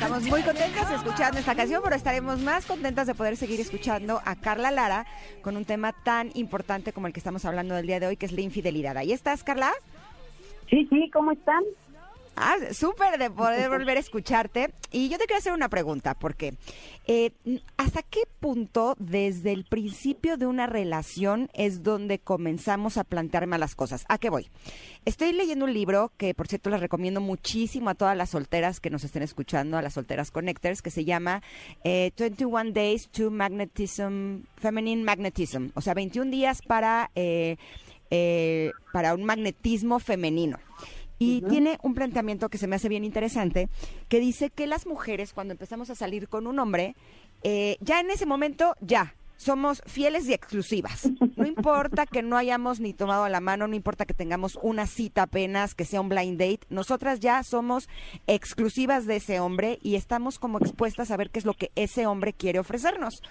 Estamos 0.00 0.22
muy 0.24 0.42
contentas 0.42 0.90
escuchando 0.92 1.38
esta 1.38 1.54
canción, 1.54 1.82
pero 1.84 1.94
estaremos 1.94 2.40
más 2.40 2.64
contentas 2.64 3.06
de 3.06 3.14
poder 3.14 3.36
seguir 3.36 3.60
escuchando 3.60 4.22
a 4.24 4.34
Carla 4.34 4.70
Lara 4.70 5.04
con 5.42 5.58
un 5.58 5.66
tema 5.66 5.92
tan 5.92 6.30
importante 6.32 6.94
como 6.94 7.06
el 7.06 7.12
que 7.12 7.20
estamos 7.20 7.44
hablando 7.44 7.74
del 7.74 7.86
día 7.86 8.00
de 8.00 8.06
hoy, 8.06 8.16
que 8.16 8.24
es 8.24 8.32
la 8.32 8.40
infidelidad. 8.40 8.96
¿Ahí 8.96 9.12
estás, 9.12 9.44
Carla? 9.44 9.72
Sí, 10.70 10.86
sí, 10.88 11.10
¿cómo 11.12 11.32
están? 11.32 11.62
Ah, 12.42 12.56
súper 12.72 13.18
de 13.18 13.30
poder 13.30 13.68
volver 13.68 13.98
a 13.98 14.00
escucharte. 14.00 14.72
Y 14.90 15.10
yo 15.10 15.18
te 15.18 15.26
quiero 15.26 15.40
hacer 15.40 15.52
una 15.52 15.68
pregunta, 15.68 16.14
porque 16.14 16.54
eh, 17.06 17.32
¿hasta 17.76 18.02
qué 18.02 18.22
punto 18.40 18.96
desde 18.98 19.52
el 19.52 19.64
principio 19.66 20.38
de 20.38 20.46
una 20.46 20.66
relación 20.66 21.50
es 21.52 21.82
donde 21.82 22.18
comenzamos 22.18 22.96
a 22.96 23.04
plantear 23.04 23.46
malas 23.46 23.74
cosas? 23.74 24.06
¿A 24.08 24.16
qué 24.16 24.30
voy? 24.30 24.48
Estoy 25.04 25.32
leyendo 25.32 25.66
un 25.66 25.74
libro 25.74 26.12
que, 26.16 26.32
por 26.32 26.48
cierto, 26.48 26.70
les 26.70 26.80
recomiendo 26.80 27.20
muchísimo 27.20 27.90
a 27.90 27.94
todas 27.94 28.16
las 28.16 28.30
solteras 28.30 28.80
que 28.80 28.88
nos 28.88 29.04
estén 29.04 29.22
escuchando, 29.22 29.76
a 29.76 29.82
las 29.82 29.94
solteras 29.94 30.30
connectors, 30.30 30.80
que 30.80 30.90
se 30.90 31.04
llama 31.04 31.42
eh, 31.84 32.10
21 32.18 32.72
Days 32.72 33.10
to 33.10 33.30
Magnetism, 33.30 34.44
Feminine 34.56 35.02
Magnetism, 35.02 35.68
o 35.74 35.82
sea, 35.82 35.92
21 35.92 36.30
días 36.30 36.62
para, 36.62 37.10
eh, 37.14 37.56
eh, 38.10 38.72
para 38.94 39.14
un 39.14 39.24
magnetismo 39.24 39.98
femenino. 40.00 40.58
Y 41.22 41.42
tiene 41.42 41.78
un 41.82 41.92
planteamiento 41.94 42.48
que 42.48 42.56
se 42.56 42.66
me 42.66 42.76
hace 42.76 42.88
bien 42.88 43.04
interesante, 43.04 43.68
que 44.08 44.20
dice 44.20 44.48
que 44.48 44.66
las 44.66 44.86
mujeres 44.86 45.34
cuando 45.34 45.52
empezamos 45.52 45.90
a 45.90 45.94
salir 45.94 46.28
con 46.28 46.46
un 46.46 46.58
hombre, 46.58 46.96
eh, 47.42 47.76
ya 47.80 48.00
en 48.00 48.10
ese 48.10 48.24
momento, 48.24 48.74
ya, 48.80 49.14
somos 49.40 49.82
fieles 49.86 50.28
y 50.28 50.34
exclusivas. 50.34 51.08
No 51.36 51.46
importa 51.46 52.04
que 52.04 52.22
no 52.22 52.36
hayamos 52.36 52.78
ni 52.78 52.92
tomado 52.92 53.26
la 53.30 53.40
mano, 53.40 53.66
no 53.66 53.74
importa 53.74 54.04
que 54.04 54.12
tengamos 54.12 54.58
una 54.60 54.86
cita 54.86 55.22
apenas, 55.22 55.74
que 55.74 55.86
sea 55.86 56.02
un 56.02 56.10
blind 56.10 56.38
date, 56.38 56.66
nosotras 56.68 57.20
ya 57.20 57.42
somos 57.42 57.88
exclusivas 58.26 59.06
de 59.06 59.16
ese 59.16 59.40
hombre 59.40 59.78
y 59.82 59.94
estamos 59.94 60.38
como 60.38 60.58
expuestas 60.58 61.10
a 61.10 61.16
ver 61.16 61.30
qué 61.30 61.38
es 61.38 61.46
lo 61.46 61.54
que 61.54 61.70
ese 61.74 62.06
hombre 62.06 62.34
quiere 62.34 62.58
ofrecernos. 62.58 63.22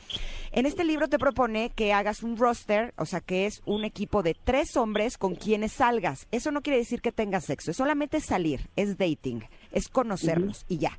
En 0.52 0.66
este 0.66 0.84
libro 0.84 1.10
te 1.10 1.20
propone 1.20 1.70
que 1.76 1.94
hagas 1.94 2.24
un 2.24 2.38
roster, 2.38 2.96
o 2.98 3.06
sea, 3.06 3.22
que 3.22 3.46
es 3.46 3.62
un 3.68 3.86
equipo 3.86 4.24
de 4.24 4.34
tres 4.34 4.78
hombres 4.78 5.20
con 5.20 5.36
quienes 5.36 5.74
salgas. 5.74 6.26
Eso 6.32 6.52
no 6.52 6.62
quiere 6.62 6.80
decir 6.80 7.02
que 7.02 7.12
tengas 7.12 7.46
sexo, 7.46 7.70
es 7.70 7.78
solamente 7.78 8.20
salir, 8.20 8.68
es 8.76 8.98
dating, 8.98 9.44
es 9.72 9.90
conocerlos 9.90 10.66
y 10.68 10.80
ya. 10.80 10.98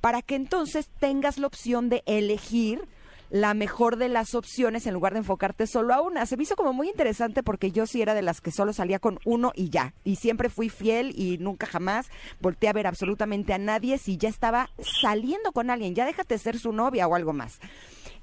Para 0.00 0.20
que 0.20 0.34
entonces 0.34 0.90
tengas 0.98 1.38
la 1.38 1.46
opción 1.46 1.88
de 1.88 2.02
elegir 2.06 2.88
la 3.30 3.54
mejor 3.54 3.96
de 3.96 4.08
las 4.08 4.34
opciones 4.34 4.86
en 4.86 4.94
lugar 4.94 5.12
de 5.12 5.20
enfocarte 5.20 5.66
solo 5.66 5.94
a 5.94 6.00
una. 6.00 6.26
Se 6.26 6.36
me 6.36 6.44
hizo 6.44 6.56
como 6.56 6.72
muy 6.72 6.88
interesante 6.88 7.42
porque 7.42 7.72
yo 7.72 7.86
sí 7.86 8.02
era 8.02 8.14
de 8.14 8.22
las 8.22 8.40
que 8.40 8.50
solo 8.50 8.72
salía 8.72 8.98
con 8.98 9.18
uno 9.24 9.52
y 9.54 9.70
ya. 9.70 9.94
Y 10.04 10.16
siempre 10.16 10.48
fui 10.48 10.68
fiel 10.68 11.12
y 11.16 11.38
nunca 11.38 11.66
jamás 11.66 12.08
volteé 12.40 12.68
a 12.68 12.72
ver 12.72 12.86
absolutamente 12.86 13.52
a 13.52 13.58
nadie 13.58 13.98
si 13.98 14.16
ya 14.16 14.28
estaba 14.28 14.70
saliendo 15.00 15.52
con 15.52 15.70
alguien. 15.70 15.94
Ya 15.94 16.06
déjate 16.06 16.38
ser 16.38 16.58
su 16.58 16.72
novia 16.72 17.06
o 17.06 17.14
algo 17.14 17.32
más. 17.32 17.58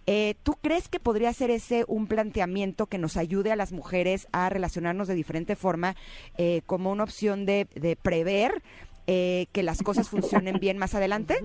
Eh, 0.07 0.35
¿Tú 0.43 0.53
crees 0.61 0.87
que 0.87 0.99
podría 0.99 1.33
ser 1.33 1.49
ese 1.49 1.83
un 1.87 2.05
planteamiento 2.05 2.85
que 2.85 2.99
nos 2.99 3.17
ayude 3.17 3.51
a 3.51 3.55
las 3.55 3.71
mujeres 3.71 4.27
a 4.31 4.49
relacionarnos 4.49 5.07
de 5.07 5.15
diferente 5.15 5.55
forma 5.55 5.95
eh, 6.37 6.61
como 6.67 6.91
una 6.91 7.03
opción 7.03 7.45
de, 7.47 7.67
de 7.73 7.95
prever 7.95 8.61
eh, 9.07 9.47
que 9.51 9.63
las 9.63 9.81
cosas 9.81 10.09
funcionen 10.09 10.59
bien 10.59 10.77
más 10.77 10.93
adelante? 10.93 11.37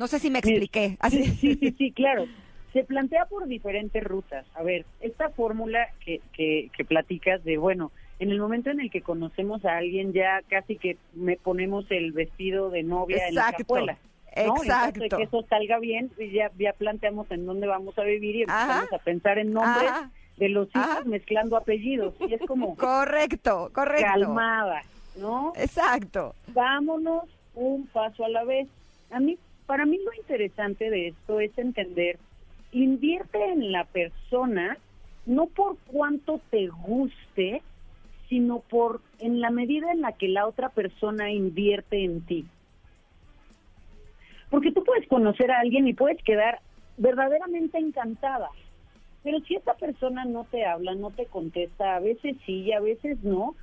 No 0.00 0.06
sé 0.06 0.18
si 0.18 0.30
me 0.30 0.38
expliqué. 0.38 0.96
Así. 0.98 1.24
Sí, 1.24 1.56
sí, 1.56 1.74
sí, 1.76 1.92
claro. 1.92 2.24
Se 2.72 2.84
plantea 2.84 3.26
por 3.26 3.46
diferentes 3.46 4.02
rutas. 4.02 4.46
A 4.54 4.62
ver, 4.62 4.86
esta 5.02 5.28
fórmula 5.28 5.88
que, 6.02 6.22
que, 6.32 6.70
que 6.74 6.86
platicas 6.86 7.44
de, 7.44 7.58
bueno, 7.58 7.92
en 8.18 8.30
el 8.30 8.40
momento 8.40 8.70
en 8.70 8.80
el 8.80 8.90
que 8.90 9.02
conocemos 9.02 9.62
a 9.66 9.76
alguien 9.76 10.14
ya 10.14 10.40
casi 10.48 10.76
que 10.76 10.96
me 11.12 11.36
ponemos 11.36 11.84
el 11.90 12.12
vestido 12.12 12.70
de 12.70 12.82
novia 12.82 13.28
en 13.28 13.34
la 13.34 13.42
Exacto. 13.50 13.64
cajuela. 13.66 13.92
¿no? 13.92 14.32
En 14.32 14.48
caso 14.48 14.62
Exacto. 14.64 15.00
de 15.00 15.08
que 15.10 15.22
eso 15.24 15.42
salga 15.50 15.78
bien, 15.78 16.10
pues 16.16 16.32
ya, 16.32 16.50
ya 16.58 16.72
planteamos 16.72 17.30
en 17.30 17.44
dónde 17.44 17.66
vamos 17.66 17.98
a 17.98 18.02
vivir 18.02 18.36
y 18.36 18.42
Ajá. 18.44 18.62
empezamos 18.62 18.92
a 18.94 19.04
pensar 19.04 19.36
en 19.38 19.52
nombres 19.52 19.90
Ajá. 19.90 20.10
de 20.38 20.48
los 20.48 20.68
hijos 20.68 20.82
Ajá. 20.88 21.04
mezclando 21.04 21.58
apellidos. 21.58 22.14
Y 22.26 22.32
es 22.32 22.40
como 22.46 22.74
Correcto, 22.74 23.70
correcto. 23.74 24.06
calmada, 24.06 24.80
¿no? 25.18 25.52
Exacto. 25.56 26.34
vámonos 26.54 27.24
un 27.54 27.86
paso 27.88 28.24
a 28.24 28.30
la 28.30 28.44
vez. 28.44 28.66
A 29.10 29.20
mí, 29.20 29.36
para 29.70 29.86
mí 29.86 30.00
lo 30.04 30.12
interesante 30.14 30.90
de 30.90 31.06
esto 31.06 31.38
es 31.38 31.56
entender, 31.56 32.18
invierte 32.72 33.52
en 33.52 33.70
la 33.70 33.84
persona 33.84 34.76
no 35.26 35.46
por 35.46 35.76
cuánto 35.86 36.40
te 36.50 36.66
guste, 36.66 37.62
sino 38.28 38.58
por 38.58 39.00
en 39.20 39.40
la 39.40 39.50
medida 39.50 39.92
en 39.92 40.00
la 40.00 40.10
que 40.10 40.26
la 40.26 40.48
otra 40.48 40.70
persona 40.70 41.30
invierte 41.30 42.04
en 42.04 42.20
ti. 42.22 42.46
Porque 44.50 44.72
tú 44.72 44.82
puedes 44.82 45.06
conocer 45.06 45.52
a 45.52 45.60
alguien 45.60 45.86
y 45.86 45.94
puedes 45.94 46.20
quedar 46.24 46.58
verdaderamente 46.96 47.78
encantada. 47.78 48.48
Pero 49.22 49.38
si 49.46 49.54
esta 49.54 49.74
persona 49.74 50.24
no 50.24 50.46
te 50.50 50.66
habla, 50.66 50.96
no 50.96 51.12
te 51.12 51.26
contesta, 51.26 51.94
a 51.94 52.00
veces 52.00 52.34
sí 52.44 52.62
y 52.62 52.72
a 52.72 52.80
veces 52.80 53.22
no, 53.22 53.54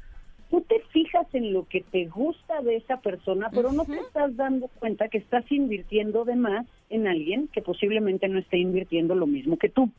tú 0.50 0.62
te 0.62 0.80
fijas 0.92 1.28
en 1.34 1.54
lo 1.54 1.66
que 1.68 1.82
te 1.82 2.06
gusta 2.06 2.62
de 2.62 2.78
esa 2.78 2.98
persona, 2.98 3.50
pero 3.52 3.72
no 3.72 3.86
te 3.86 4.00
estás 4.00 4.36
dando 4.36 4.68
cuenta 4.80 5.10
que 5.10 5.18
estás 5.18 5.50
invirtiendo 5.52 6.26
de 6.26 6.36
más 6.36 6.66
en 6.90 7.08
alguien 7.08 7.48
que 7.50 7.62
posiblemente 7.62 8.28
no 8.28 8.40
esté 8.40 8.58
invirtiendo 8.58 9.16
lo 9.16 9.28
mismo 9.28 9.58
que 9.58 9.70
tú. 9.70 9.92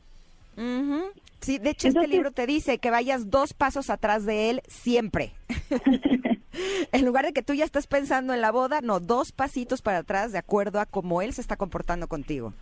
Sí, 1.41 1.57
de 1.57 1.69
hecho 1.69 1.87
Entonces- 1.87 2.03
este 2.03 2.07
libro 2.07 2.31
te 2.31 2.45
dice 2.45 2.79
que 2.79 2.91
vayas 2.91 3.29
dos 3.29 3.53
pasos 3.53 3.89
atrás 3.89 4.25
de 4.25 4.49
él 4.49 4.61
siempre. 4.67 5.31
en 6.91 7.05
lugar 7.05 7.25
de 7.25 7.33
que 7.33 7.41
tú 7.43 7.53
ya 7.53 7.63
estés 7.63 7.87
pensando 7.87 8.33
en 8.33 8.41
la 8.41 8.51
boda, 8.51 8.81
no, 8.81 8.99
dos 8.99 9.31
pasitos 9.31 9.81
para 9.81 9.99
atrás 9.99 10.31
de 10.31 10.39
acuerdo 10.39 10.79
a 10.79 10.85
cómo 10.85 11.21
él 11.21 11.33
se 11.33 11.41
está 11.41 11.55
comportando 11.55 12.07
contigo. 12.07 12.53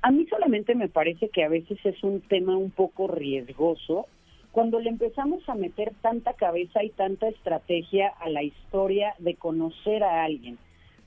A 0.00 0.10
mí 0.10 0.26
solamente 0.28 0.74
me 0.74 0.88
parece 0.88 1.28
que 1.28 1.44
a 1.44 1.48
veces 1.48 1.78
es 1.84 2.02
un 2.02 2.20
tema 2.22 2.56
un 2.56 2.70
poco 2.70 3.08
riesgoso 3.08 4.06
cuando 4.54 4.78
le 4.78 4.88
empezamos 4.88 5.46
a 5.48 5.56
meter 5.56 5.92
tanta 6.00 6.32
cabeza 6.34 6.84
y 6.84 6.90
tanta 6.90 7.26
estrategia 7.26 8.12
a 8.20 8.28
la 8.28 8.44
historia 8.44 9.14
de 9.18 9.34
conocer 9.34 10.04
a 10.04 10.22
alguien. 10.22 10.58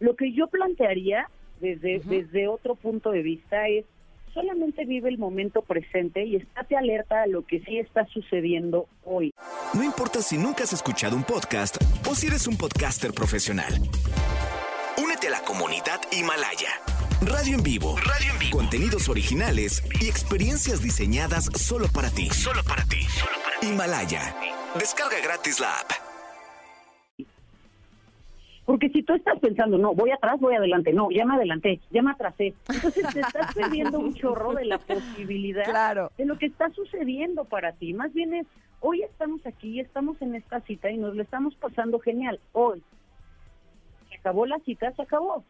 Lo 0.02 0.18
que 0.18 0.34
yo 0.34 0.48
plantearía 0.48 1.30
desde, 1.62 2.00
desde 2.00 2.50
otro 2.50 2.76
punto 2.76 3.10
de 3.10 3.22
vista 3.22 3.70
es 3.70 3.86
solamente 4.34 4.84
vive 4.84 5.08
el 5.08 5.18
momento 5.18 5.62
presente 5.62 6.26
y 6.26 6.36
estate 6.36 6.76
alerta 6.76 7.24
a 7.24 7.28
lo 7.28 7.44
que 7.46 7.62
sí 7.62 7.80
está 7.80 8.06
sucediendo 8.08 8.90
hoy. 9.06 9.32
No 9.74 9.82
importa 9.82 10.22
si 10.22 10.38
nunca 10.38 10.66
has 10.66 10.74
escuchado 10.74 11.16
un 11.16 11.24
podcast 11.24 11.78
o 12.06 12.14
si 12.16 12.28
eres 12.28 12.48
un 12.48 12.58
podcaster 12.58 13.14
profesional. 13.14 13.74
Únete 15.02 15.28
a 15.28 15.32
la 15.32 15.40
comunidad 15.40 16.02
Himalaya. 16.12 17.07
Radio 17.22 17.56
en 17.56 17.64
vivo. 17.64 17.96
Radio 17.98 18.32
en 18.34 18.40
vivo. 18.40 18.58
Contenidos 18.58 19.10
originales 19.10 19.84
y 20.02 20.08
experiencias 20.08 20.82
diseñadas 20.82 21.46
solo 21.56 21.88
para 21.94 22.10
ti. 22.10 22.30
Solo 22.30 22.62
para 22.64 22.84
ti. 22.86 23.00
Himalaya. 23.62 24.36
Descarga 24.78 25.18
gratis 25.24 25.60
la 25.60 25.72
app. 25.80 25.92
Porque 28.66 28.90
si 28.90 29.02
tú 29.02 29.14
estás 29.14 29.40
pensando, 29.40 29.78
no, 29.78 29.94
voy 29.96 30.12
atrás, 30.12 30.38
voy 30.42 30.54
adelante, 30.56 30.92
no, 30.92 31.10
ya 31.10 31.26
me 31.26 31.36
adelanté, 31.36 31.80
ya 31.90 32.02
me 32.02 32.12
atrasé, 32.12 32.54
entonces 32.68 33.08
te 33.14 33.22
estás 33.22 33.54
perdiendo 33.56 33.98
un 33.98 34.14
chorro 34.14 34.54
de 34.56 34.66
la 34.66 34.78
posibilidad 34.78 35.64
Claro. 35.64 36.12
de 36.18 36.26
lo 36.26 36.38
que 36.38 36.48
está 36.48 36.70
sucediendo 36.72 37.46
para 37.46 37.72
ti. 37.72 37.94
Más 37.94 38.14
bien 38.14 38.34
es, 38.34 38.46
hoy 38.82 39.04
estamos 39.04 39.40
aquí, 39.46 39.80
estamos 39.80 40.22
en 40.22 40.36
esta 40.36 40.60
cita 40.62 40.92
y 40.92 40.98
nos 40.98 41.16
lo 41.16 41.24
estamos 41.24 41.56
pasando 41.56 41.98
genial. 42.00 42.42
Hoy 42.52 42.84
se 44.10 44.18
acabó 44.18 44.46
la 44.46 44.60
cita, 44.60 44.92
se 44.98 45.02
acabó. 45.02 45.46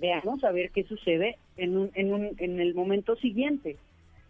Veamos 0.00 0.42
a 0.44 0.50
ver 0.50 0.70
qué 0.70 0.84
sucede 0.84 1.36
en, 1.56 1.76
un, 1.76 1.90
en, 1.94 2.12
un, 2.12 2.30
en 2.38 2.60
el 2.60 2.74
momento 2.74 3.16
siguiente. 3.16 3.76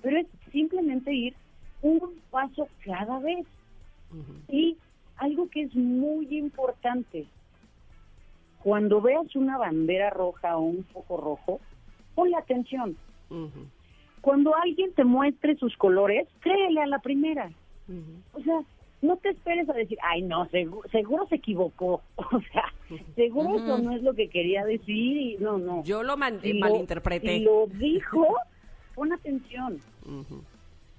Pero 0.02 0.18
es 0.18 0.26
simplemente 0.50 1.12
ir 1.12 1.34
un 1.82 2.00
paso 2.30 2.68
cada 2.84 3.18
vez. 3.20 3.46
Y 4.48 4.76
algo 5.16 5.48
que 5.48 5.62
es 5.62 5.74
muy 5.74 6.26
importante, 6.36 7.26
cuando 8.62 9.00
veas 9.00 9.34
una 9.36 9.56
bandera 9.58 10.10
roja 10.10 10.56
o 10.56 10.62
un 10.62 10.84
foco 10.86 11.16
rojo, 11.16 11.60
ponle 12.14 12.36
atención. 12.36 12.96
Cuando 14.20 14.54
alguien 14.56 14.92
te 14.94 15.04
muestre 15.04 15.56
sus 15.56 15.76
colores, 15.76 16.26
créele 16.40 16.82
a 16.82 16.86
la 16.86 16.98
primera. 16.98 17.50
O 18.34 18.40
sea, 18.42 18.60
no 19.02 19.16
te 19.16 19.30
esperes 19.30 19.68
a 19.68 19.72
decir, 19.72 19.98
ay, 20.02 20.22
no, 20.22 20.46
seguro, 20.50 20.88
seguro 20.90 21.26
se 21.28 21.36
equivocó. 21.36 22.02
O 22.16 22.40
sea, 22.52 22.72
seguro 23.14 23.56
eso 23.56 23.78
no 23.78 23.92
es 23.96 24.02
lo 24.02 24.14
que 24.14 24.28
quería 24.28 24.64
decir 24.64 25.16
y 25.16 25.36
no, 25.38 25.58
no. 25.58 25.82
Yo 25.84 26.02
lo 26.02 26.16
man- 26.16 26.40
Si 26.42 26.52
lo- 26.52 26.60
malinterpreté. 26.60 27.38
si 27.38 27.44
lo 27.44 27.66
dijo, 27.66 28.26
pon 28.94 29.12
atención. 29.12 29.78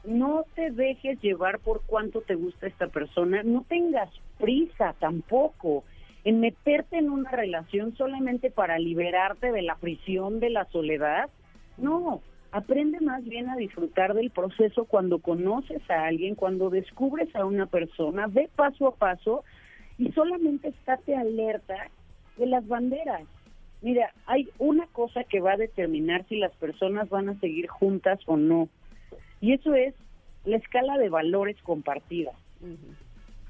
No 0.03 0.45
te 0.55 0.71
dejes 0.71 1.21
llevar 1.21 1.59
por 1.59 1.81
cuánto 1.85 2.21
te 2.21 2.33
gusta 2.35 2.65
esta 2.67 2.87
persona. 2.87 3.43
No 3.43 3.65
tengas 3.69 4.09
prisa 4.39 4.95
tampoco 4.99 5.83
en 6.23 6.39
meterte 6.39 6.97
en 6.97 7.09
una 7.11 7.29
relación 7.31 7.95
solamente 7.95 8.49
para 8.49 8.79
liberarte 8.79 9.51
de 9.51 9.61
la 9.61 9.75
prisión 9.75 10.39
de 10.39 10.49
la 10.49 10.65
soledad. 10.65 11.29
No, 11.77 12.21
aprende 12.51 12.99
más 12.99 13.23
bien 13.23 13.49
a 13.49 13.55
disfrutar 13.55 14.13
del 14.13 14.29
proceso 14.29 14.85
cuando 14.85 15.19
conoces 15.19 15.81
a 15.89 16.05
alguien, 16.05 16.35
cuando 16.35 16.69
descubres 16.69 17.33
a 17.35 17.45
una 17.45 17.65
persona, 17.65 18.27
ve 18.27 18.49
paso 18.55 18.87
a 18.87 18.95
paso 18.95 19.43
y 19.97 20.11
solamente 20.11 20.69
estate 20.69 21.15
alerta 21.15 21.89
de 22.37 22.45
las 22.45 22.67
banderas. 22.67 23.23
Mira, 23.81 24.13
hay 24.25 24.49
una 24.59 24.85
cosa 24.87 25.23
que 25.23 25.39
va 25.39 25.53
a 25.53 25.57
determinar 25.57 26.25
si 26.27 26.37
las 26.37 26.51
personas 26.53 27.09
van 27.09 27.29
a 27.29 27.39
seguir 27.39 27.67
juntas 27.67 28.19
o 28.25 28.37
no. 28.37 28.69
Y 29.39 29.53
eso 29.53 29.73
es 29.73 29.95
la 30.45 30.57
escala 30.57 30.97
de 30.97 31.09
valores 31.09 31.57
compartida. 31.63 32.31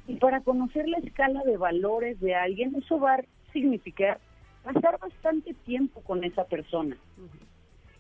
Y 0.08 0.16
para 0.16 0.42
conocer 0.42 0.88
la 0.88 1.00
escala 1.00 1.44
de 1.44 1.58
valores 1.58 2.20
de 2.22 2.36
alguien, 2.36 2.76
eso 2.76 3.00
va 3.00 3.16
a 3.16 3.24
significar 3.52 4.20
pasar 4.64 5.00
bastante 5.00 5.54
tiempo 5.54 6.02
con 6.02 6.24
esa 6.24 6.46
persona. 6.46 6.96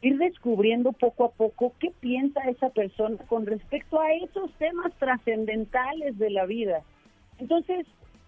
Ir 0.02 0.18
descubriendo 0.18 0.94
poco 0.94 1.26
a 1.26 1.32
poco 1.32 1.74
qué 1.80 1.92
piensa 2.00 2.42
esa 2.50 2.70
persona 2.70 3.18
con 3.28 3.46
respecto 3.46 4.00
a 4.00 4.12
esos 4.14 4.52
temas 4.54 4.94
trascendentales 4.98 6.18
de 6.18 6.32
la 6.32 6.46
vida. 6.46 6.82
Entonces, 7.38 7.86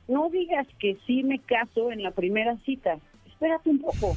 no 0.07 0.29
digas 0.29 0.67
que 0.79 0.97
sí 1.05 1.23
me 1.23 1.39
caso 1.39 1.91
en 1.91 2.03
la 2.03 2.11
primera 2.11 2.57
cita. 2.57 2.99
Espérate 3.27 3.69
un 3.69 3.79
poco. 3.79 4.15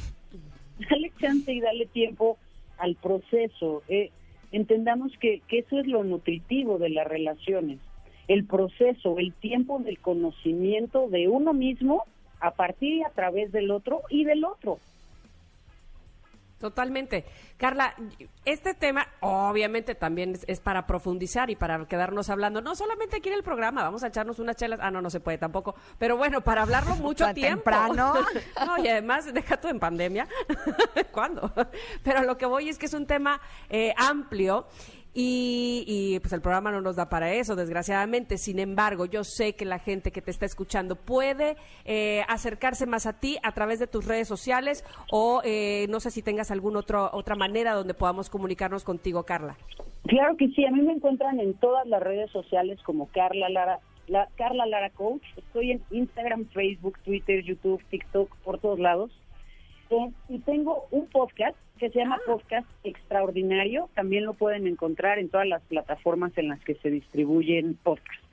Dale 0.89 1.11
chance 1.19 1.51
y 1.51 1.59
dale 1.59 1.85
tiempo 1.87 2.37
al 2.77 2.95
proceso. 2.95 3.81
Eh, 3.87 4.11
entendamos 4.51 5.11
que, 5.19 5.41
que 5.47 5.59
eso 5.59 5.79
es 5.79 5.87
lo 5.87 6.03
nutritivo 6.03 6.77
de 6.77 6.89
las 6.89 7.07
relaciones. 7.07 7.79
El 8.27 8.45
proceso, 8.45 9.17
el 9.17 9.33
tiempo 9.33 9.79
del 9.79 9.99
conocimiento 9.99 11.07
de 11.09 11.27
uno 11.27 11.53
mismo 11.53 12.03
a 12.39 12.51
partir 12.51 12.95
y 12.95 13.03
a 13.03 13.09
través 13.09 13.51
del 13.51 13.71
otro 13.71 14.01
y 14.09 14.25
del 14.25 14.43
otro. 14.43 14.79
Totalmente. 16.59 17.25
Carla, 17.57 17.93
este 18.43 18.73
tema 18.73 19.07
obviamente 19.19 19.93
también 19.93 20.33
es, 20.33 20.43
es 20.47 20.59
para 20.59 20.87
profundizar 20.87 21.51
y 21.51 21.55
para 21.55 21.85
quedarnos 21.87 22.31
hablando, 22.31 22.61
no 22.61 22.75
solamente 22.75 23.17
aquí 23.17 23.29
en 23.29 23.35
el 23.35 23.43
programa, 23.43 23.83
vamos 23.83 24.03
a 24.03 24.07
echarnos 24.07 24.39
unas 24.39 24.55
chelas, 24.55 24.79
ah, 24.81 24.89
no, 24.89 25.01
no 25.01 25.11
se 25.11 25.19
puede 25.19 25.37
tampoco, 25.37 25.75
pero 25.99 26.17
bueno, 26.17 26.41
para 26.41 26.63
hablarlo 26.63 26.95
mucho 26.97 27.25
Tan 27.25 27.35
tiempo. 27.35 27.57
temprano. 27.57 28.15
no, 28.65 28.83
y 28.83 28.87
además, 28.87 29.31
deja 29.31 29.57
tú 29.57 29.67
en 29.67 29.79
pandemia, 29.79 30.27
¿cuándo? 31.11 31.51
Pero 32.03 32.23
lo 32.23 32.37
que 32.37 32.47
voy 32.47 32.69
es 32.69 32.79
que 32.79 32.87
es 32.87 32.93
un 32.93 33.05
tema 33.05 33.39
eh, 33.69 33.93
amplio 33.95 34.65
y, 35.19 35.83
y, 35.87 36.19
pues 36.19 36.31
el 36.33 36.41
programa 36.41 36.69
no 36.69 36.79
nos 36.79 36.95
da 36.95 37.09
para 37.09 37.33
eso, 37.33 37.55
desgraciadamente. 37.55 38.37
Sin 38.37 38.59
embargo, 38.59 39.07
yo 39.07 39.23
sé 39.23 39.55
que 39.55 39.65
la 39.65 39.79
gente 39.79 40.11
que 40.11 40.21
te 40.21 40.29
está 40.29 40.45
escuchando 40.45 40.95
puede 40.95 41.57
eh, 41.85 42.21
acercarse 42.27 42.85
más 42.85 43.07
a 43.07 43.19
ti 43.19 43.39
a 43.41 43.51
través 43.51 43.79
de 43.79 43.87
tus 43.87 44.05
redes 44.05 44.27
sociales 44.27 44.85
o 45.11 45.41
eh, 45.43 45.87
no 45.89 45.99
sé 46.01 46.11
si 46.11 46.21
tengas 46.21 46.51
alguna 46.51 46.81
otra 46.81 47.35
manera 47.35 47.73
donde 47.73 47.95
podamos 47.95 48.29
comunicarnos 48.29 48.83
contigo, 48.83 49.23
Carla. 49.23 49.57
Claro 50.03 50.37
que 50.37 50.49
sí, 50.49 50.63
a 50.65 50.69
mí 50.69 50.83
me 50.83 50.93
encuentran 50.93 51.39
en 51.39 51.55
todas 51.55 51.87
las 51.87 52.03
redes 52.03 52.29
sociales 52.29 52.79
como 52.83 53.07
Carla 53.07 53.49
Lara, 53.49 53.79
la, 54.05 54.27
Carla 54.35 54.67
Lara 54.67 54.91
Coach. 54.91 55.23
Estoy 55.35 55.71
en 55.71 55.81
Instagram, 55.89 56.45
Facebook, 56.49 56.99
Twitter, 57.03 57.43
YouTube, 57.43 57.83
TikTok, 57.89 58.35
por 58.43 58.59
todos 58.59 58.77
lados. 58.77 59.09
Eh, 59.89 60.11
y 60.29 60.39
tengo 60.39 60.87
un 60.91 61.07
podcast 61.07 61.57
que 61.77 61.89
se 61.89 61.99
llama 61.99 62.19
Podcast 62.25 62.67
Extraordinario. 62.83 63.89
También 63.95 64.25
lo 64.25 64.33
pueden 64.33 64.67
encontrar 64.67 65.19
en 65.19 65.29
todas 65.29 65.47
las 65.47 65.61
plataformas 65.63 66.37
en 66.37 66.49
las 66.49 66.59
que 66.61 66.75
se 66.75 66.89
distribuyen 66.89 67.75
podcasts. 67.83 68.27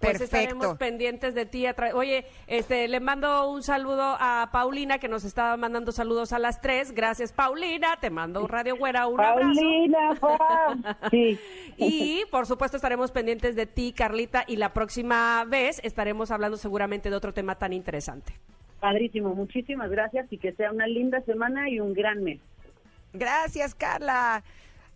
Pues 0.00 0.12
Perfecto. 0.12 0.36
estaremos 0.36 0.78
pendientes 0.78 1.34
de 1.34 1.44
ti. 1.44 1.66
Oye, 1.92 2.24
este, 2.46 2.88
le 2.88 3.00
mando 3.00 3.50
un 3.50 3.62
saludo 3.62 4.16
a 4.18 4.48
Paulina, 4.50 4.98
que 4.98 5.08
nos 5.08 5.24
estaba 5.24 5.58
mandando 5.58 5.92
saludos 5.92 6.32
a 6.32 6.38
las 6.38 6.62
tres. 6.62 6.92
Gracias, 6.92 7.34
Paulina. 7.34 7.98
Te 8.00 8.08
mando 8.08 8.46
Radio 8.46 8.76
Güera 8.76 9.06
un 9.06 9.20
abrazo. 9.20 9.60
Paulina, 9.60 10.14
Pam. 10.18 10.82
Sí. 11.10 11.38
Y 11.76 12.22
por 12.30 12.46
supuesto 12.46 12.78
estaremos 12.78 13.10
pendientes 13.10 13.56
de 13.56 13.66
ti, 13.66 13.92
Carlita, 13.92 14.44
y 14.46 14.56
la 14.56 14.72
próxima 14.72 15.44
vez 15.46 15.82
estaremos 15.84 16.30
hablando 16.30 16.56
seguramente 16.56 17.10
de 17.10 17.16
otro 17.16 17.34
tema 17.34 17.56
tan 17.56 17.74
interesante. 17.74 18.32
Padrísimo, 18.80 19.34
muchísimas 19.34 19.90
gracias 19.90 20.26
y 20.32 20.38
que 20.38 20.52
sea 20.52 20.72
una 20.72 20.86
linda 20.86 21.20
semana 21.22 21.68
y 21.68 21.80
un 21.80 21.92
gran 21.92 22.22
mes. 22.22 22.40
Gracias, 23.12 23.74
Carla. 23.74 24.42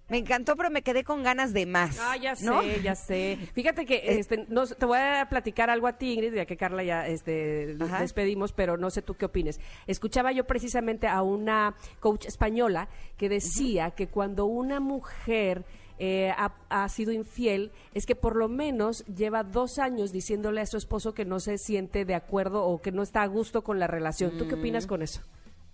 Me 0.08 0.18
encantó, 0.18 0.54
pero 0.54 0.68
me 0.70 0.82
quedé 0.82 1.02
con 1.02 1.22
ganas 1.22 1.54
de 1.54 1.64
más. 1.64 1.98
Ah, 1.98 2.16
ya 2.18 2.34
¿no? 2.42 2.60
sé, 2.60 2.82
ya 2.82 2.94
sé. 2.94 3.38
Fíjate 3.54 3.86
que 3.86 4.02
este, 4.18 4.44
no, 4.48 4.66
te 4.66 4.84
voy 4.84 4.98
a 4.98 5.26
platicar 5.30 5.70
algo 5.70 5.86
a 5.86 5.94
ti, 5.94 6.12
Ingrid, 6.12 6.34
ya 6.34 6.44
que 6.44 6.58
Carla 6.58 6.82
ya 6.82 7.06
este, 7.06 7.74
Ajá. 7.80 8.00
despedimos, 8.00 8.52
pero 8.52 8.76
no 8.76 8.90
sé 8.90 9.00
tú 9.00 9.14
qué 9.14 9.24
opines. 9.24 9.58
Escuchaba 9.86 10.30
yo 10.32 10.44
precisamente 10.44 11.06
a 11.08 11.22
una 11.22 11.74
coach 12.00 12.26
española 12.26 12.88
que 13.16 13.30
decía 13.30 13.92
que 13.92 14.08
cuando 14.08 14.44
una 14.44 14.78
mujer 14.78 15.64
eh, 15.98 16.30
ha, 16.36 16.54
ha 16.70 16.88
sido 16.88 17.12
infiel, 17.12 17.70
es 17.94 18.06
que 18.06 18.16
por 18.16 18.36
lo 18.36 18.48
menos 18.48 19.04
lleva 19.06 19.44
dos 19.44 19.78
años 19.78 20.10
diciéndole 20.12 20.60
a 20.60 20.66
su 20.66 20.76
esposo 20.76 21.14
que 21.14 21.24
no 21.24 21.38
se 21.40 21.58
siente 21.58 22.04
de 22.04 22.14
acuerdo 22.14 22.64
o 22.64 22.80
que 22.82 22.92
no 22.92 23.02
está 23.02 23.22
a 23.22 23.26
gusto 23.26 23.62
con 23.62 23.78
la 23.78 23.86
relación. 23.86 24.36
¿Tú 24.38 24.48
qué 24.48 24.56
Mm. 24.56 24.58
opinas 24.60 24.86
con 24.86 25.02
eso? 25.02 25.20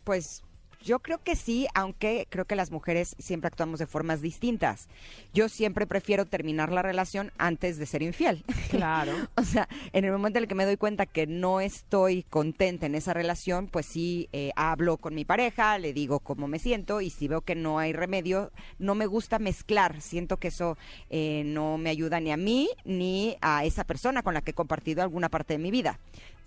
Pues 0.05 0.43
yo 0.83 0.99
creo 1.01 1.23
que 1.23 1.37
sí, 1.37 1.67
aunque 1.75 2.27
creo 2.31 2.45
que 2.45 2.57
las 2.57 2.71
mujeres 2.71 3.15
siempre 3.19 3.49
actuamos 3.49 3.79
de 3.79 3.87
formas 3.87 4.21
distintas. 4.21 4.89
Yo 5.35 5.49
siempre 5.49 5.87
prefiero 5.87 6.25
terminar 6.25 6.73
la 6.73 6.83
relación 6.83 7.33
antes 7.39 7.79
de 7.79 7.87
ser 7.87 8.03
infiel. 8.03 8.45
Claro. 8.71 9.13
O 9.37 9.43
sea, 9.43 9.69
en 9.93 10.05
el 10.05 10.13
momento 10.13 10.39
en 10.39 10.45
el 10.45 10.49
que 10.49 10.55
me 10.55 10.67
doy 10.67 10.77
cuenta 10.77 11.07
que 11.07 11.27
no 11.27 11.61
estoy 11.61 12.25
contenta 12.25 12.87
en 12.87 12.95
esa 12.95 13.15
relación, 13.15 13.69
pues 13.69 13.87
sí 13.87 14.29
eh, 14.33 14.51
hablo 14.55 14.99
con 14.99 15.15
mi 15.15 15.25
pareja, 15.25 15.79
le 15.79 15.93
digo 15.93 16.21
cómo 16.21 16.47
me 16.47 16.59
siento 16.59 17.01
y 17.01 17.11
si 17.11 17.27
veo 17.27 17.41
que 17.41 17.55
no 17.55 17.79
hay 17.79 17.93
remedio, 17.93 18.53
no 18.79 18.95
me 18.95 19.07
gusta 19.07 19.39
mezclar. 19.39 20.01
Siento 20.03 20.37
que 20.37 20.49
eso 20.49 20.77
eh, 21.09 21.43
no 21.47 21.79
me 21.79 21.91
ayuda 21.91 22.21
ni 22.21 22.33
a 22.33 22.37
mí 22.37 22.69
ni 22.85 23.37
a 23.41 23.65
esa 23.65 23.85
persona 23.85 24.23
con 24.23 24.35
la 24.35 24.43
que 24.43 24.51
he 24.51 24.55
compartido 24.55 25.03
alguna 25.03 25.31
parte 25.31 25.55
de 25.55 25.59
mi 25.59 25.71
vida. 25.71 25.99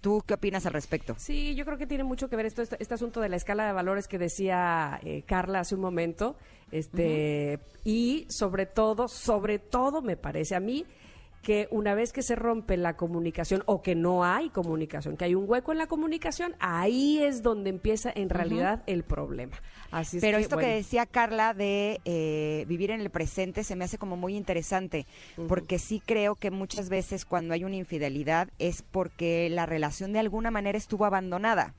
¿Tú 0.04 0.22
qué 0.28 0.34
opinas 0.34 0.66
al 0.66 0.74
respecto? 0.74 1.16
Sí, 1.18 1.56
yo 1.56 1.64
creo 1.64 1.78
que 1.78 1.88
tiene 1.88 2.04
mucho 2.04 2.30
que 2.30 2.36
ver 2.36 2.46
esto, 2.46 2.62
este, 2.62 2.76
este 2.78 2.94
asunto 2.94 3.22
de 3.22 3.30
la 3.30 3.38
escala 3.38 3.66
de 3.66 3.72
valores 3.72 4.10
que 4.10 4.20
decía 4.20 5.00
eh, 5.02 5.24
Carla 5.26 5.62
hace 5.62 5.76
un 5.76 5.82
momento, 5.82 6.36
este, 6.72 7.62
y 7.86 8.28
sobre 8.28 8.66
todo, 8.66 9.08
sobre 9.08 9.60
todo 9.60 10.02
me 10.02 10.18
parece 10.18 10.56
a 10.56 10.60
mí 10.60 10.86
que 11.44 11.68
una 11.72 11.94
vez 11.94 12.14
que 12.14 12.24
se 12.24 12.36
rompe 12.36 12.78
la 12.78 12.96
comunicación 12.96 13.62
o 13.68 13.82
que 13.82 13.94
no 13.96 14.24
hay 14.24 14.50
comunicación, 14.50 15.18
que 15.18 15.26
hay 15.26 15.36
un 15.36 15.44
hueco 15.48 15.72
en 15.74 15.78
la 15.78 15.88
comunicación, 15.88 16.56
ahí 16.60 17.22
es 17.22 17.44
donde 17.44 17.70
empieza 17.70 18.12
en 18.16 18.30
realidad 18.30 18.82
el 18.88 19.04
problema. 19.04 19.58
Así 19.92 20.18
es 20.18 20.22
Pero 20.22 20.38
que, 20.38 20.44
esto 20.44 20.56
bueno, 20.56 20.70
que 20.70 20.76
decía 20.76 21.06
Carla 21.06 21.54
de 21.54 22.00
eh, 22.06 22.66
vivir 22.68 22.90
en 22.90 23.02
el 23.02 23.10
presente 23.12 23.64
se 23.64 23.76
me 23.76 23.84
hace 23.86 23.98
como 24.00 24.16
muy 24.18 24.36
interesante, 24.36 25.06
porque 25.48 25.78
sí 25.78 26.02
creo 26.04 26.34
que 26.36 26.50
muchas 26.50 26.90
veces 26.90 27.26
cuando 27.26 27.54
hay 27.54 27.64
una 27.64 27.76
infidelidad 27.76 28.48
es 28.58 28.82
porque 28.82 29.50
la 29.52 29.66
relación 29.66 30.14
de 30.14 30.20
alguna 30.20 30.50
manera 30.50 30.78
estuvo 30.78 31.06
abandonada. 31.06 31.76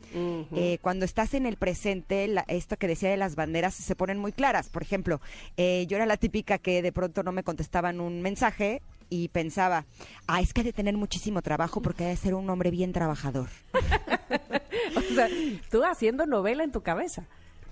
Eh, 0.55 0.79
cuando 0.83 1.05
estás 1.07 1.35
en 1.35 1.46
el 1.46 1.57
presente, 1.57 2.29
la- 2.29 2.44
esto 2.48 2.77
que 2.77 2.87
decía 2.87 3.09
de 3.11 3.16
las 3.16 3.35
banderas 3.35 3.74
se 3.74 3.96
ponen 3.96 4.18
muy 4.18 4.33
claras. 4.33 4.68
Por 4.68 4.83
ejemplo, 4.83 5.20
eh, 5.57 5.87
yo 5.88 5.96
era 5.96 6.07
la 6.07 6.18
típica 6.18 6.59
que 6.59 6.83
de 6.83 6.92
pronto 6.92 7.22
no 7.22 7.33
me 7.33 7.42
contestaban 7.42 8.00
un 8.00 8.20
mensaje 8.20 8.83
y 9.14 9.29
pensaba, 9.29 9.87
ah, 10.27 10.40
es 10.40 10.53
que 10.53 10.62
ha 10.62 10.64
de 10.64 10.72
tener 10.72 10.96
muchísimo 10.96 11.40
trabajo 11.40 11.81
porque 11.81 12.05
ha 12.05 12.09
de 12.09 12.16
ser 12.16 12.35
un 12.35 12.50
hombre 12.50 12.70
bien 12.72 12.92
trabajador. 12.92 13.48
o 14.96 15.14
sea, 15.14 15.29
tú 15.70 15.85
haciendo 15.85 16.27
novela 16.27 16.64
en 16.64 16.72
tu 16.72 16.83
cabeza. 16.83 17.27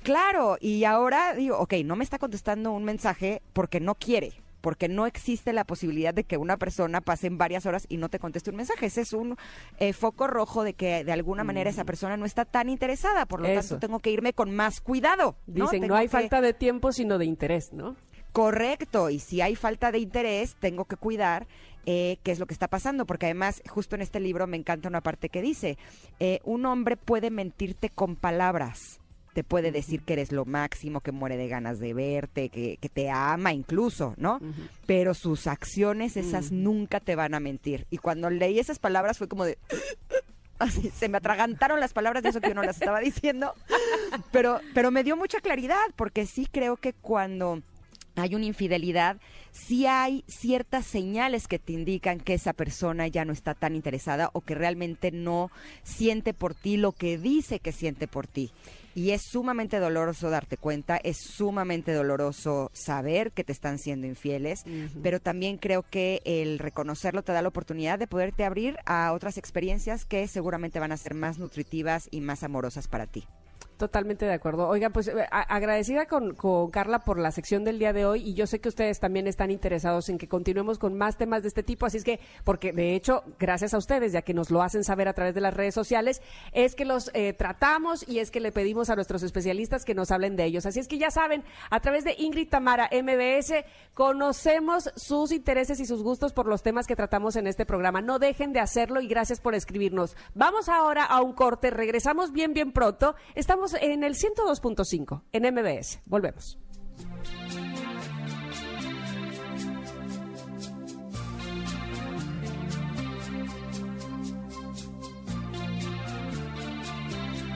Claro, 0.05 0.57
y 0.61 0.85
ahora 0.85 1.35
digo, 1.35 1.59
ok, 1.59 1.75
no 1.85 1.97
me 1.97 2.05
está 2.05 2.19
contestando 2.19 2.73
un 2.73 2.85
mensaje 2.85 3.43
porque 3.53 3.81
no 3.81 3.95
quiere, 3.95 4.33
porque 4.61 4.89
no 4.89 5.07
existe 5.07 5.53
la 5.53 5.65
posibilidad 5.65 6.15
de 6.15 6.25
que 6.25 6.37
una 6.37 6.57
persona 6.57 7.01
pase 7.01 7.27
en 7.27 7.39
varias 7.39 7.67
horas 7.67 7.87
y 7.89 7.97
no 7.97 8.09
te 8.09 8.19
conteste 8.21 8.51
un 8.51 8.57
mensaje. 8.57 8.87
Ese 8.87 9.01
es 9.01 9.13
un 9.13 9.37
eh, 9.79 9.93
foco 9.93 10.27
rojo 10.29 10.63
de 10.65 10.75
que 10.75 11.05
de 11.05 11.13
alguna 11.13 11.43
manera 11.45 11.71
esa 11.71 11.85
persona 11.85 12.17
no 12.17 12.25
está 12.25 12.45
tan 12.45 12.69
interesada, 12.69 13.27
por 13.27 13.41
lo 13.41 13.49
Eso. 13.49 13.61
tanto 13.75 13.87
tengo 13.87 13.99
que 14.01 14.11
irme 14.11 14.33
con 14.33 14.55
más 14.55 14.81
cuidado. 14.81 15.37
¿no? 15.47 15.65
Dicen, 15.65 15.87
no, 15.89 15.95
hay 15.97 16.07
que- 16.07 16.13
falta 16.13 16.41
de 16.41 16.53
tiempo, 16.53 16.93
sino 16.93 17.19
de 17.19 17.25
interés, 17.25 17.73
¿no? 17.73 17.97
Correcto, 18.33 19.11
y 19.11 19.19
si 19.19 19.41
hay 19.43 19.57
falta 19.57 19.93
de 19.93 19.99
interés, 19.99 20.57
tengo 20.59 20.87
que 20.87 20.97
cuidar 20.97 21.47
eh, 21.85 22.19
qué 22.23 22.33
es 22.33 22.39
lo 22.39 22.47
que 22.47 22.55
está 22.55 22.69
pasando, 22.69 23.07
porque 23.07 23.27
además, 23.27 23.63
justo 23.69 23.95
en 23.95 24.03
este 24.03 24.21
libro 24.21 24.47
me 24.47 24.57
encanta 24.57 24.89
una 24.89 25.01
parte 25.01 25.29
que 25.29 25.43
dice, 25.43 25.77
eh, 26.21 26.41
un 26.45 26.65
hombre 26.65 26.97
puede 26.97 27.31
mentirte 27.31 27.91
con 27.91 28.17
palabras, 28.17 29.01
te 29.35 29.45
puede 29.45 29.73
decir 29.73 30.03
que 30.03 30.13
eres 30.15 30.33
lo 30.33 30.45
máximo, 30.45 31.01
que 31.01 31.13
muere 31.13 31.37
de 31.37 31.49
ganas 31.49 31.79
de 31.79 31.95
verte, 31.95 32.49
que, 32.51 32.79
que 32.81 32.89
te 32.89 33.11
ama 33.11 33.53
incluso, 33.53 34.15
¿no? 34.17 34.41
Pero 34.87 35.15
sus 35.15 35.47
acciones, 35.47 36.17
esas 36.17 36.53
nunca 36.53 37.01
te 37.01 37.17
van 37.17 37.35
a 37.35 37.41
mentir. 37.41 37.87
Y 37.91 37.99
cuando 37.99 38.31
leí 38.31 38.59
esas 38.59 38.79
palabras 38.79 39.19
fue 39.19 39.29
como 39.29 39.45
de... 39.45 39.59
Así, 40.59 40.91
se 40.91 41.09
me 41.09 41.17
atragantaron 41.17 41.81
las 41.81 41.93
palabras 41.93 42.23
de 42.23 42.29
eso 42.29 42.41
que 42.41 42.49
yo 42.49 42.55
no 42.55 42.63
las 42.63 42.77
estaba 42.77 43.01
diciendo, 43.01 43.53
pero, 44.31 44.61
pero 44.75 44.93
me 44.93 45.03
dio 45.03 45.17
mucha 45.17 45.41
claridad, 45.41 45.83
porque 45.97 46.25
sí 46.25 46.47
creo 46.47 46.77
que 46.77 46.93
cuando 46.93 47.63
hay 48.17 48.35
una 48.35 48.47
infidelidad, 48.47 49.19
sí 49.51 49.87
hay 49.87 50.25
ciertas 50.27 50.87
señales 50.87 51.49
que 51.49 51.59
te 51.59 51.73
indican 51.73 52.21
que 52.21 52.35
esa 52.35 52.53
persona 52.53 53.09
ya 53.09 53.25
no 53.25 53.33
está 53.33 53.55
tan 53.55 53.75
interesada 53.75 54.31
o 54.33 54.41
que 54.41 54.55
realmente 54.55 55.11
no 55.11 55.51
siente 55.83 56.35
por 56.35 56.55
ti 56.55 56.77
lo 56.77 56.93
que 56.93 57.19
dice 57.19 57.59
que 57.59 57.73
siente 57.73 58.09
por 58.09 58.27
ti. 58.27 58.53
Y 58.95 59.13
es 59.13 59.23
sumamente 59.23 59.79
doloroso 59.79 60.29
darte 60.29 60.59
cuenta, 60.59 60.99
es 60.99 61.17
sumamente 61.17 61.95
doloroso 61.95 62.71
saber 62.75 63.33
que 63.33 63.43
te 63.43 63.53
están 63.53 63.79
siendo 63.79 64.07
infieles, 64.07 64.65
pero 65.03 65.19
también 65.19 65.57
creo 65.57 65.83
que 65.83 66.21
el 66.27 66.59
reconocerlo 66.59 67.23
te 67.23 67.33
da 67.33 67.41
la 67.41 67.49
oportunidad 67.49 67.99
de 67.99 68.07
poderte 68.07 68.45
abrir 68.45 68.77
a 68.85 69.13
otras 69.13 69.39
experiencias 69.39 70.05
que 70.05 70.29
seguramente 70.29 70.79
van 70.79 70.93
a 70.93 70.99
ser 70.99 71.15
más 71.15 71.39
nutritivas 71.39 72.09
y 72.11 72.21
más 72.21 72.43
amorosas 72.43 72.87
para 72.87 73.07
ti. 73.07 73.25
Totalmente 73.83 74.27
de 74.27 74.33
acuerdo. 74.33 74.69
Oiga, 74.69 74.91
pues 74.91 75.09
eh, 75.09 75.27
agradecida 75.29 76.07
con, 76.07 76.37
con 76.37 76.71
Carla 76.71 77.01
por 77.01 77.19
la 77.19 77.33
sección 77.33 77.65
del 77.65 77.81
día 77.81 77.93
de 77.93 78.07
hoy 78.07 78.23
y 78.23 78.35
yo 78.35 78.47
sé 78.47 78.61
que 78.61 78.69
ustedes 78.69 79.01
también 79.01 79.27
están 79.27 79.51
interesados 79.51 80.09
en 80.09 80.19
que 80.19 80.29
continuemos 80.29 80.79
con 80.79 80.97
más 80.97 81.17
temas 81.17 81.43
de 81.43 81.49
este 81.49 81.65
tipo, 81.65 81.85
así 81.85 81.97
es 81.97 82.05
que, 82.05 82.21
porque 82.45 82.73
de 82.73 82.95
hecho, 82.95 83.25
gracias 83.41 83.75
a 83.75 83.79
ustedes, 83.79 84.13
ya 84.13 84.23
que 84.23 84.35
nos 84.35 84.53
lo 84.53 84.63
hacen 84.63 84.85
saber 84.85 85.09
a 85.09 85.15
través 85.15 85.35
de 85.35 85.41
las 85.41 85.53
redes 85.53 85.75
sociales, 85.75 86.23
es 86.53 86.77
que 86.77 86.85
los 86.85 87.11
eh, 87.13 87.33
tratamos 87.33 88.09
y 88.09 88.21
es 88.21 88.31
que 88.31 88.39
le 88.39 88.53
pedimos 88.53 88.89
a 88.89 88.95
nuestros 88.95 89.25
especialistas 89.25 89.85
que 89.85 89.97
nos 89.97 90.13
hablen 90.13 90.37
de 90.37 90.45
ellos. 90.45 90.65
Así 90.65 90.79
es 90.79 90.87
que 90.87 90.99
ya 90.99 91.11
saben, 91.11 91.43
a 91.69 91.81
través 91.81 92.05
de 92.05 92.15
Ingrid 92.17 92.51
Tamara 92.51 92.89
MBS, 92.93 93.65
conocemos 93.95 94.93
sus 94.95 95.33
intereses 95.33 95.81
y 95.81 95.87
sus 95.87 96.05
gustos 96.05 96.33
por 96.33 96.47
los 96.47 96.63
temas 96.63 96.87
que 96.87 96.95
tratamos 96.95 97.35
en 97.35 97.49
este 97.49 97.67
programa. 97.67 98.01
No 98.01 98.21
dejen 98.21 98.53
de 98.53 98.61
hacerlo 98.61 99.01
y 99.01 99.09
gracias 99.09 99.41
por 99.41 99.57
escribirnos. 99.57 100.17
Vamos 100.37 100.69
ahora 100.69 101.05
a 101.05 101.21
un 101.21 101.33
corte, 101.33 101.71
regresamos 101.71 102.31
bien, 102.31 102.53
bien 102.53 102.71
pronto. 102.71 103.17
Estamos 103.35 103.72
en 103.81 104.05
el 104.05 104.15
102.5 104.15 105.23
en 105.33 105.55
MBS. 105.55 106.01
Volvemos. 106.07 106.59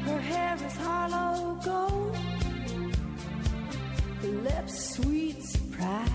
Her 0.04 0.20
hair 0.20 0.56
is 0.64 0.76
hollow 0.76 1.58
gold, 1.64 2.16
her 4.22 4.28
lips 4.42 4.94
sweet 4.94 5.42
surprise. 5.42 6.10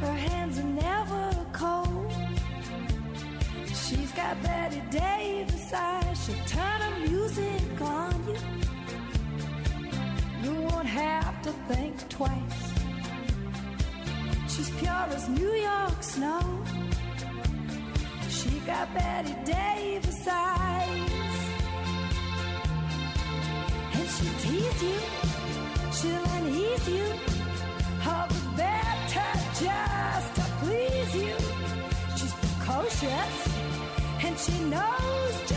Her 0.00 0.14
hands 0.14 0.58
are 0.58 0.64
never 0.64 1.46
cold. 1.52 2.17
She's 3.88 4.12
got 4.12 4.42
Betty 4.42 4.82
Davis 4.90 5.72
eyes. 5.72 6.26
She'll 6.26 6.44
turn 6.44 6.80
her 6.82 7.08
music 7.08 7.80
on 7.80 8.12
you. 8.28 8.36
You 10.44 10.60
won't 10.60 10.86
have 10.86 11.40
to 11.40 11.52
think 11.70 12.06
twice. 12.10 12.60
She's 14.46 14.68
pure 14.78 15.06
as 15.16 15.30
New 15.30 15.54
York 15.54 16.02
snow. 16.02 16.64
She 18.28 18.50
got 18.66 18.92
Betty 18.92 19.34
Davis 19.46 20.28
eyes. 20.28 21.10
And 23.94 24.08
she'll 24.14 24.38
tease 24.44 24.82
you, 24.82 25.00
she'll 25.98 26.26
unease 26.36 26.88
you. 26.90 27.06
All 28.06 28.28
she 34.38 34.52
knows 34.70 35.47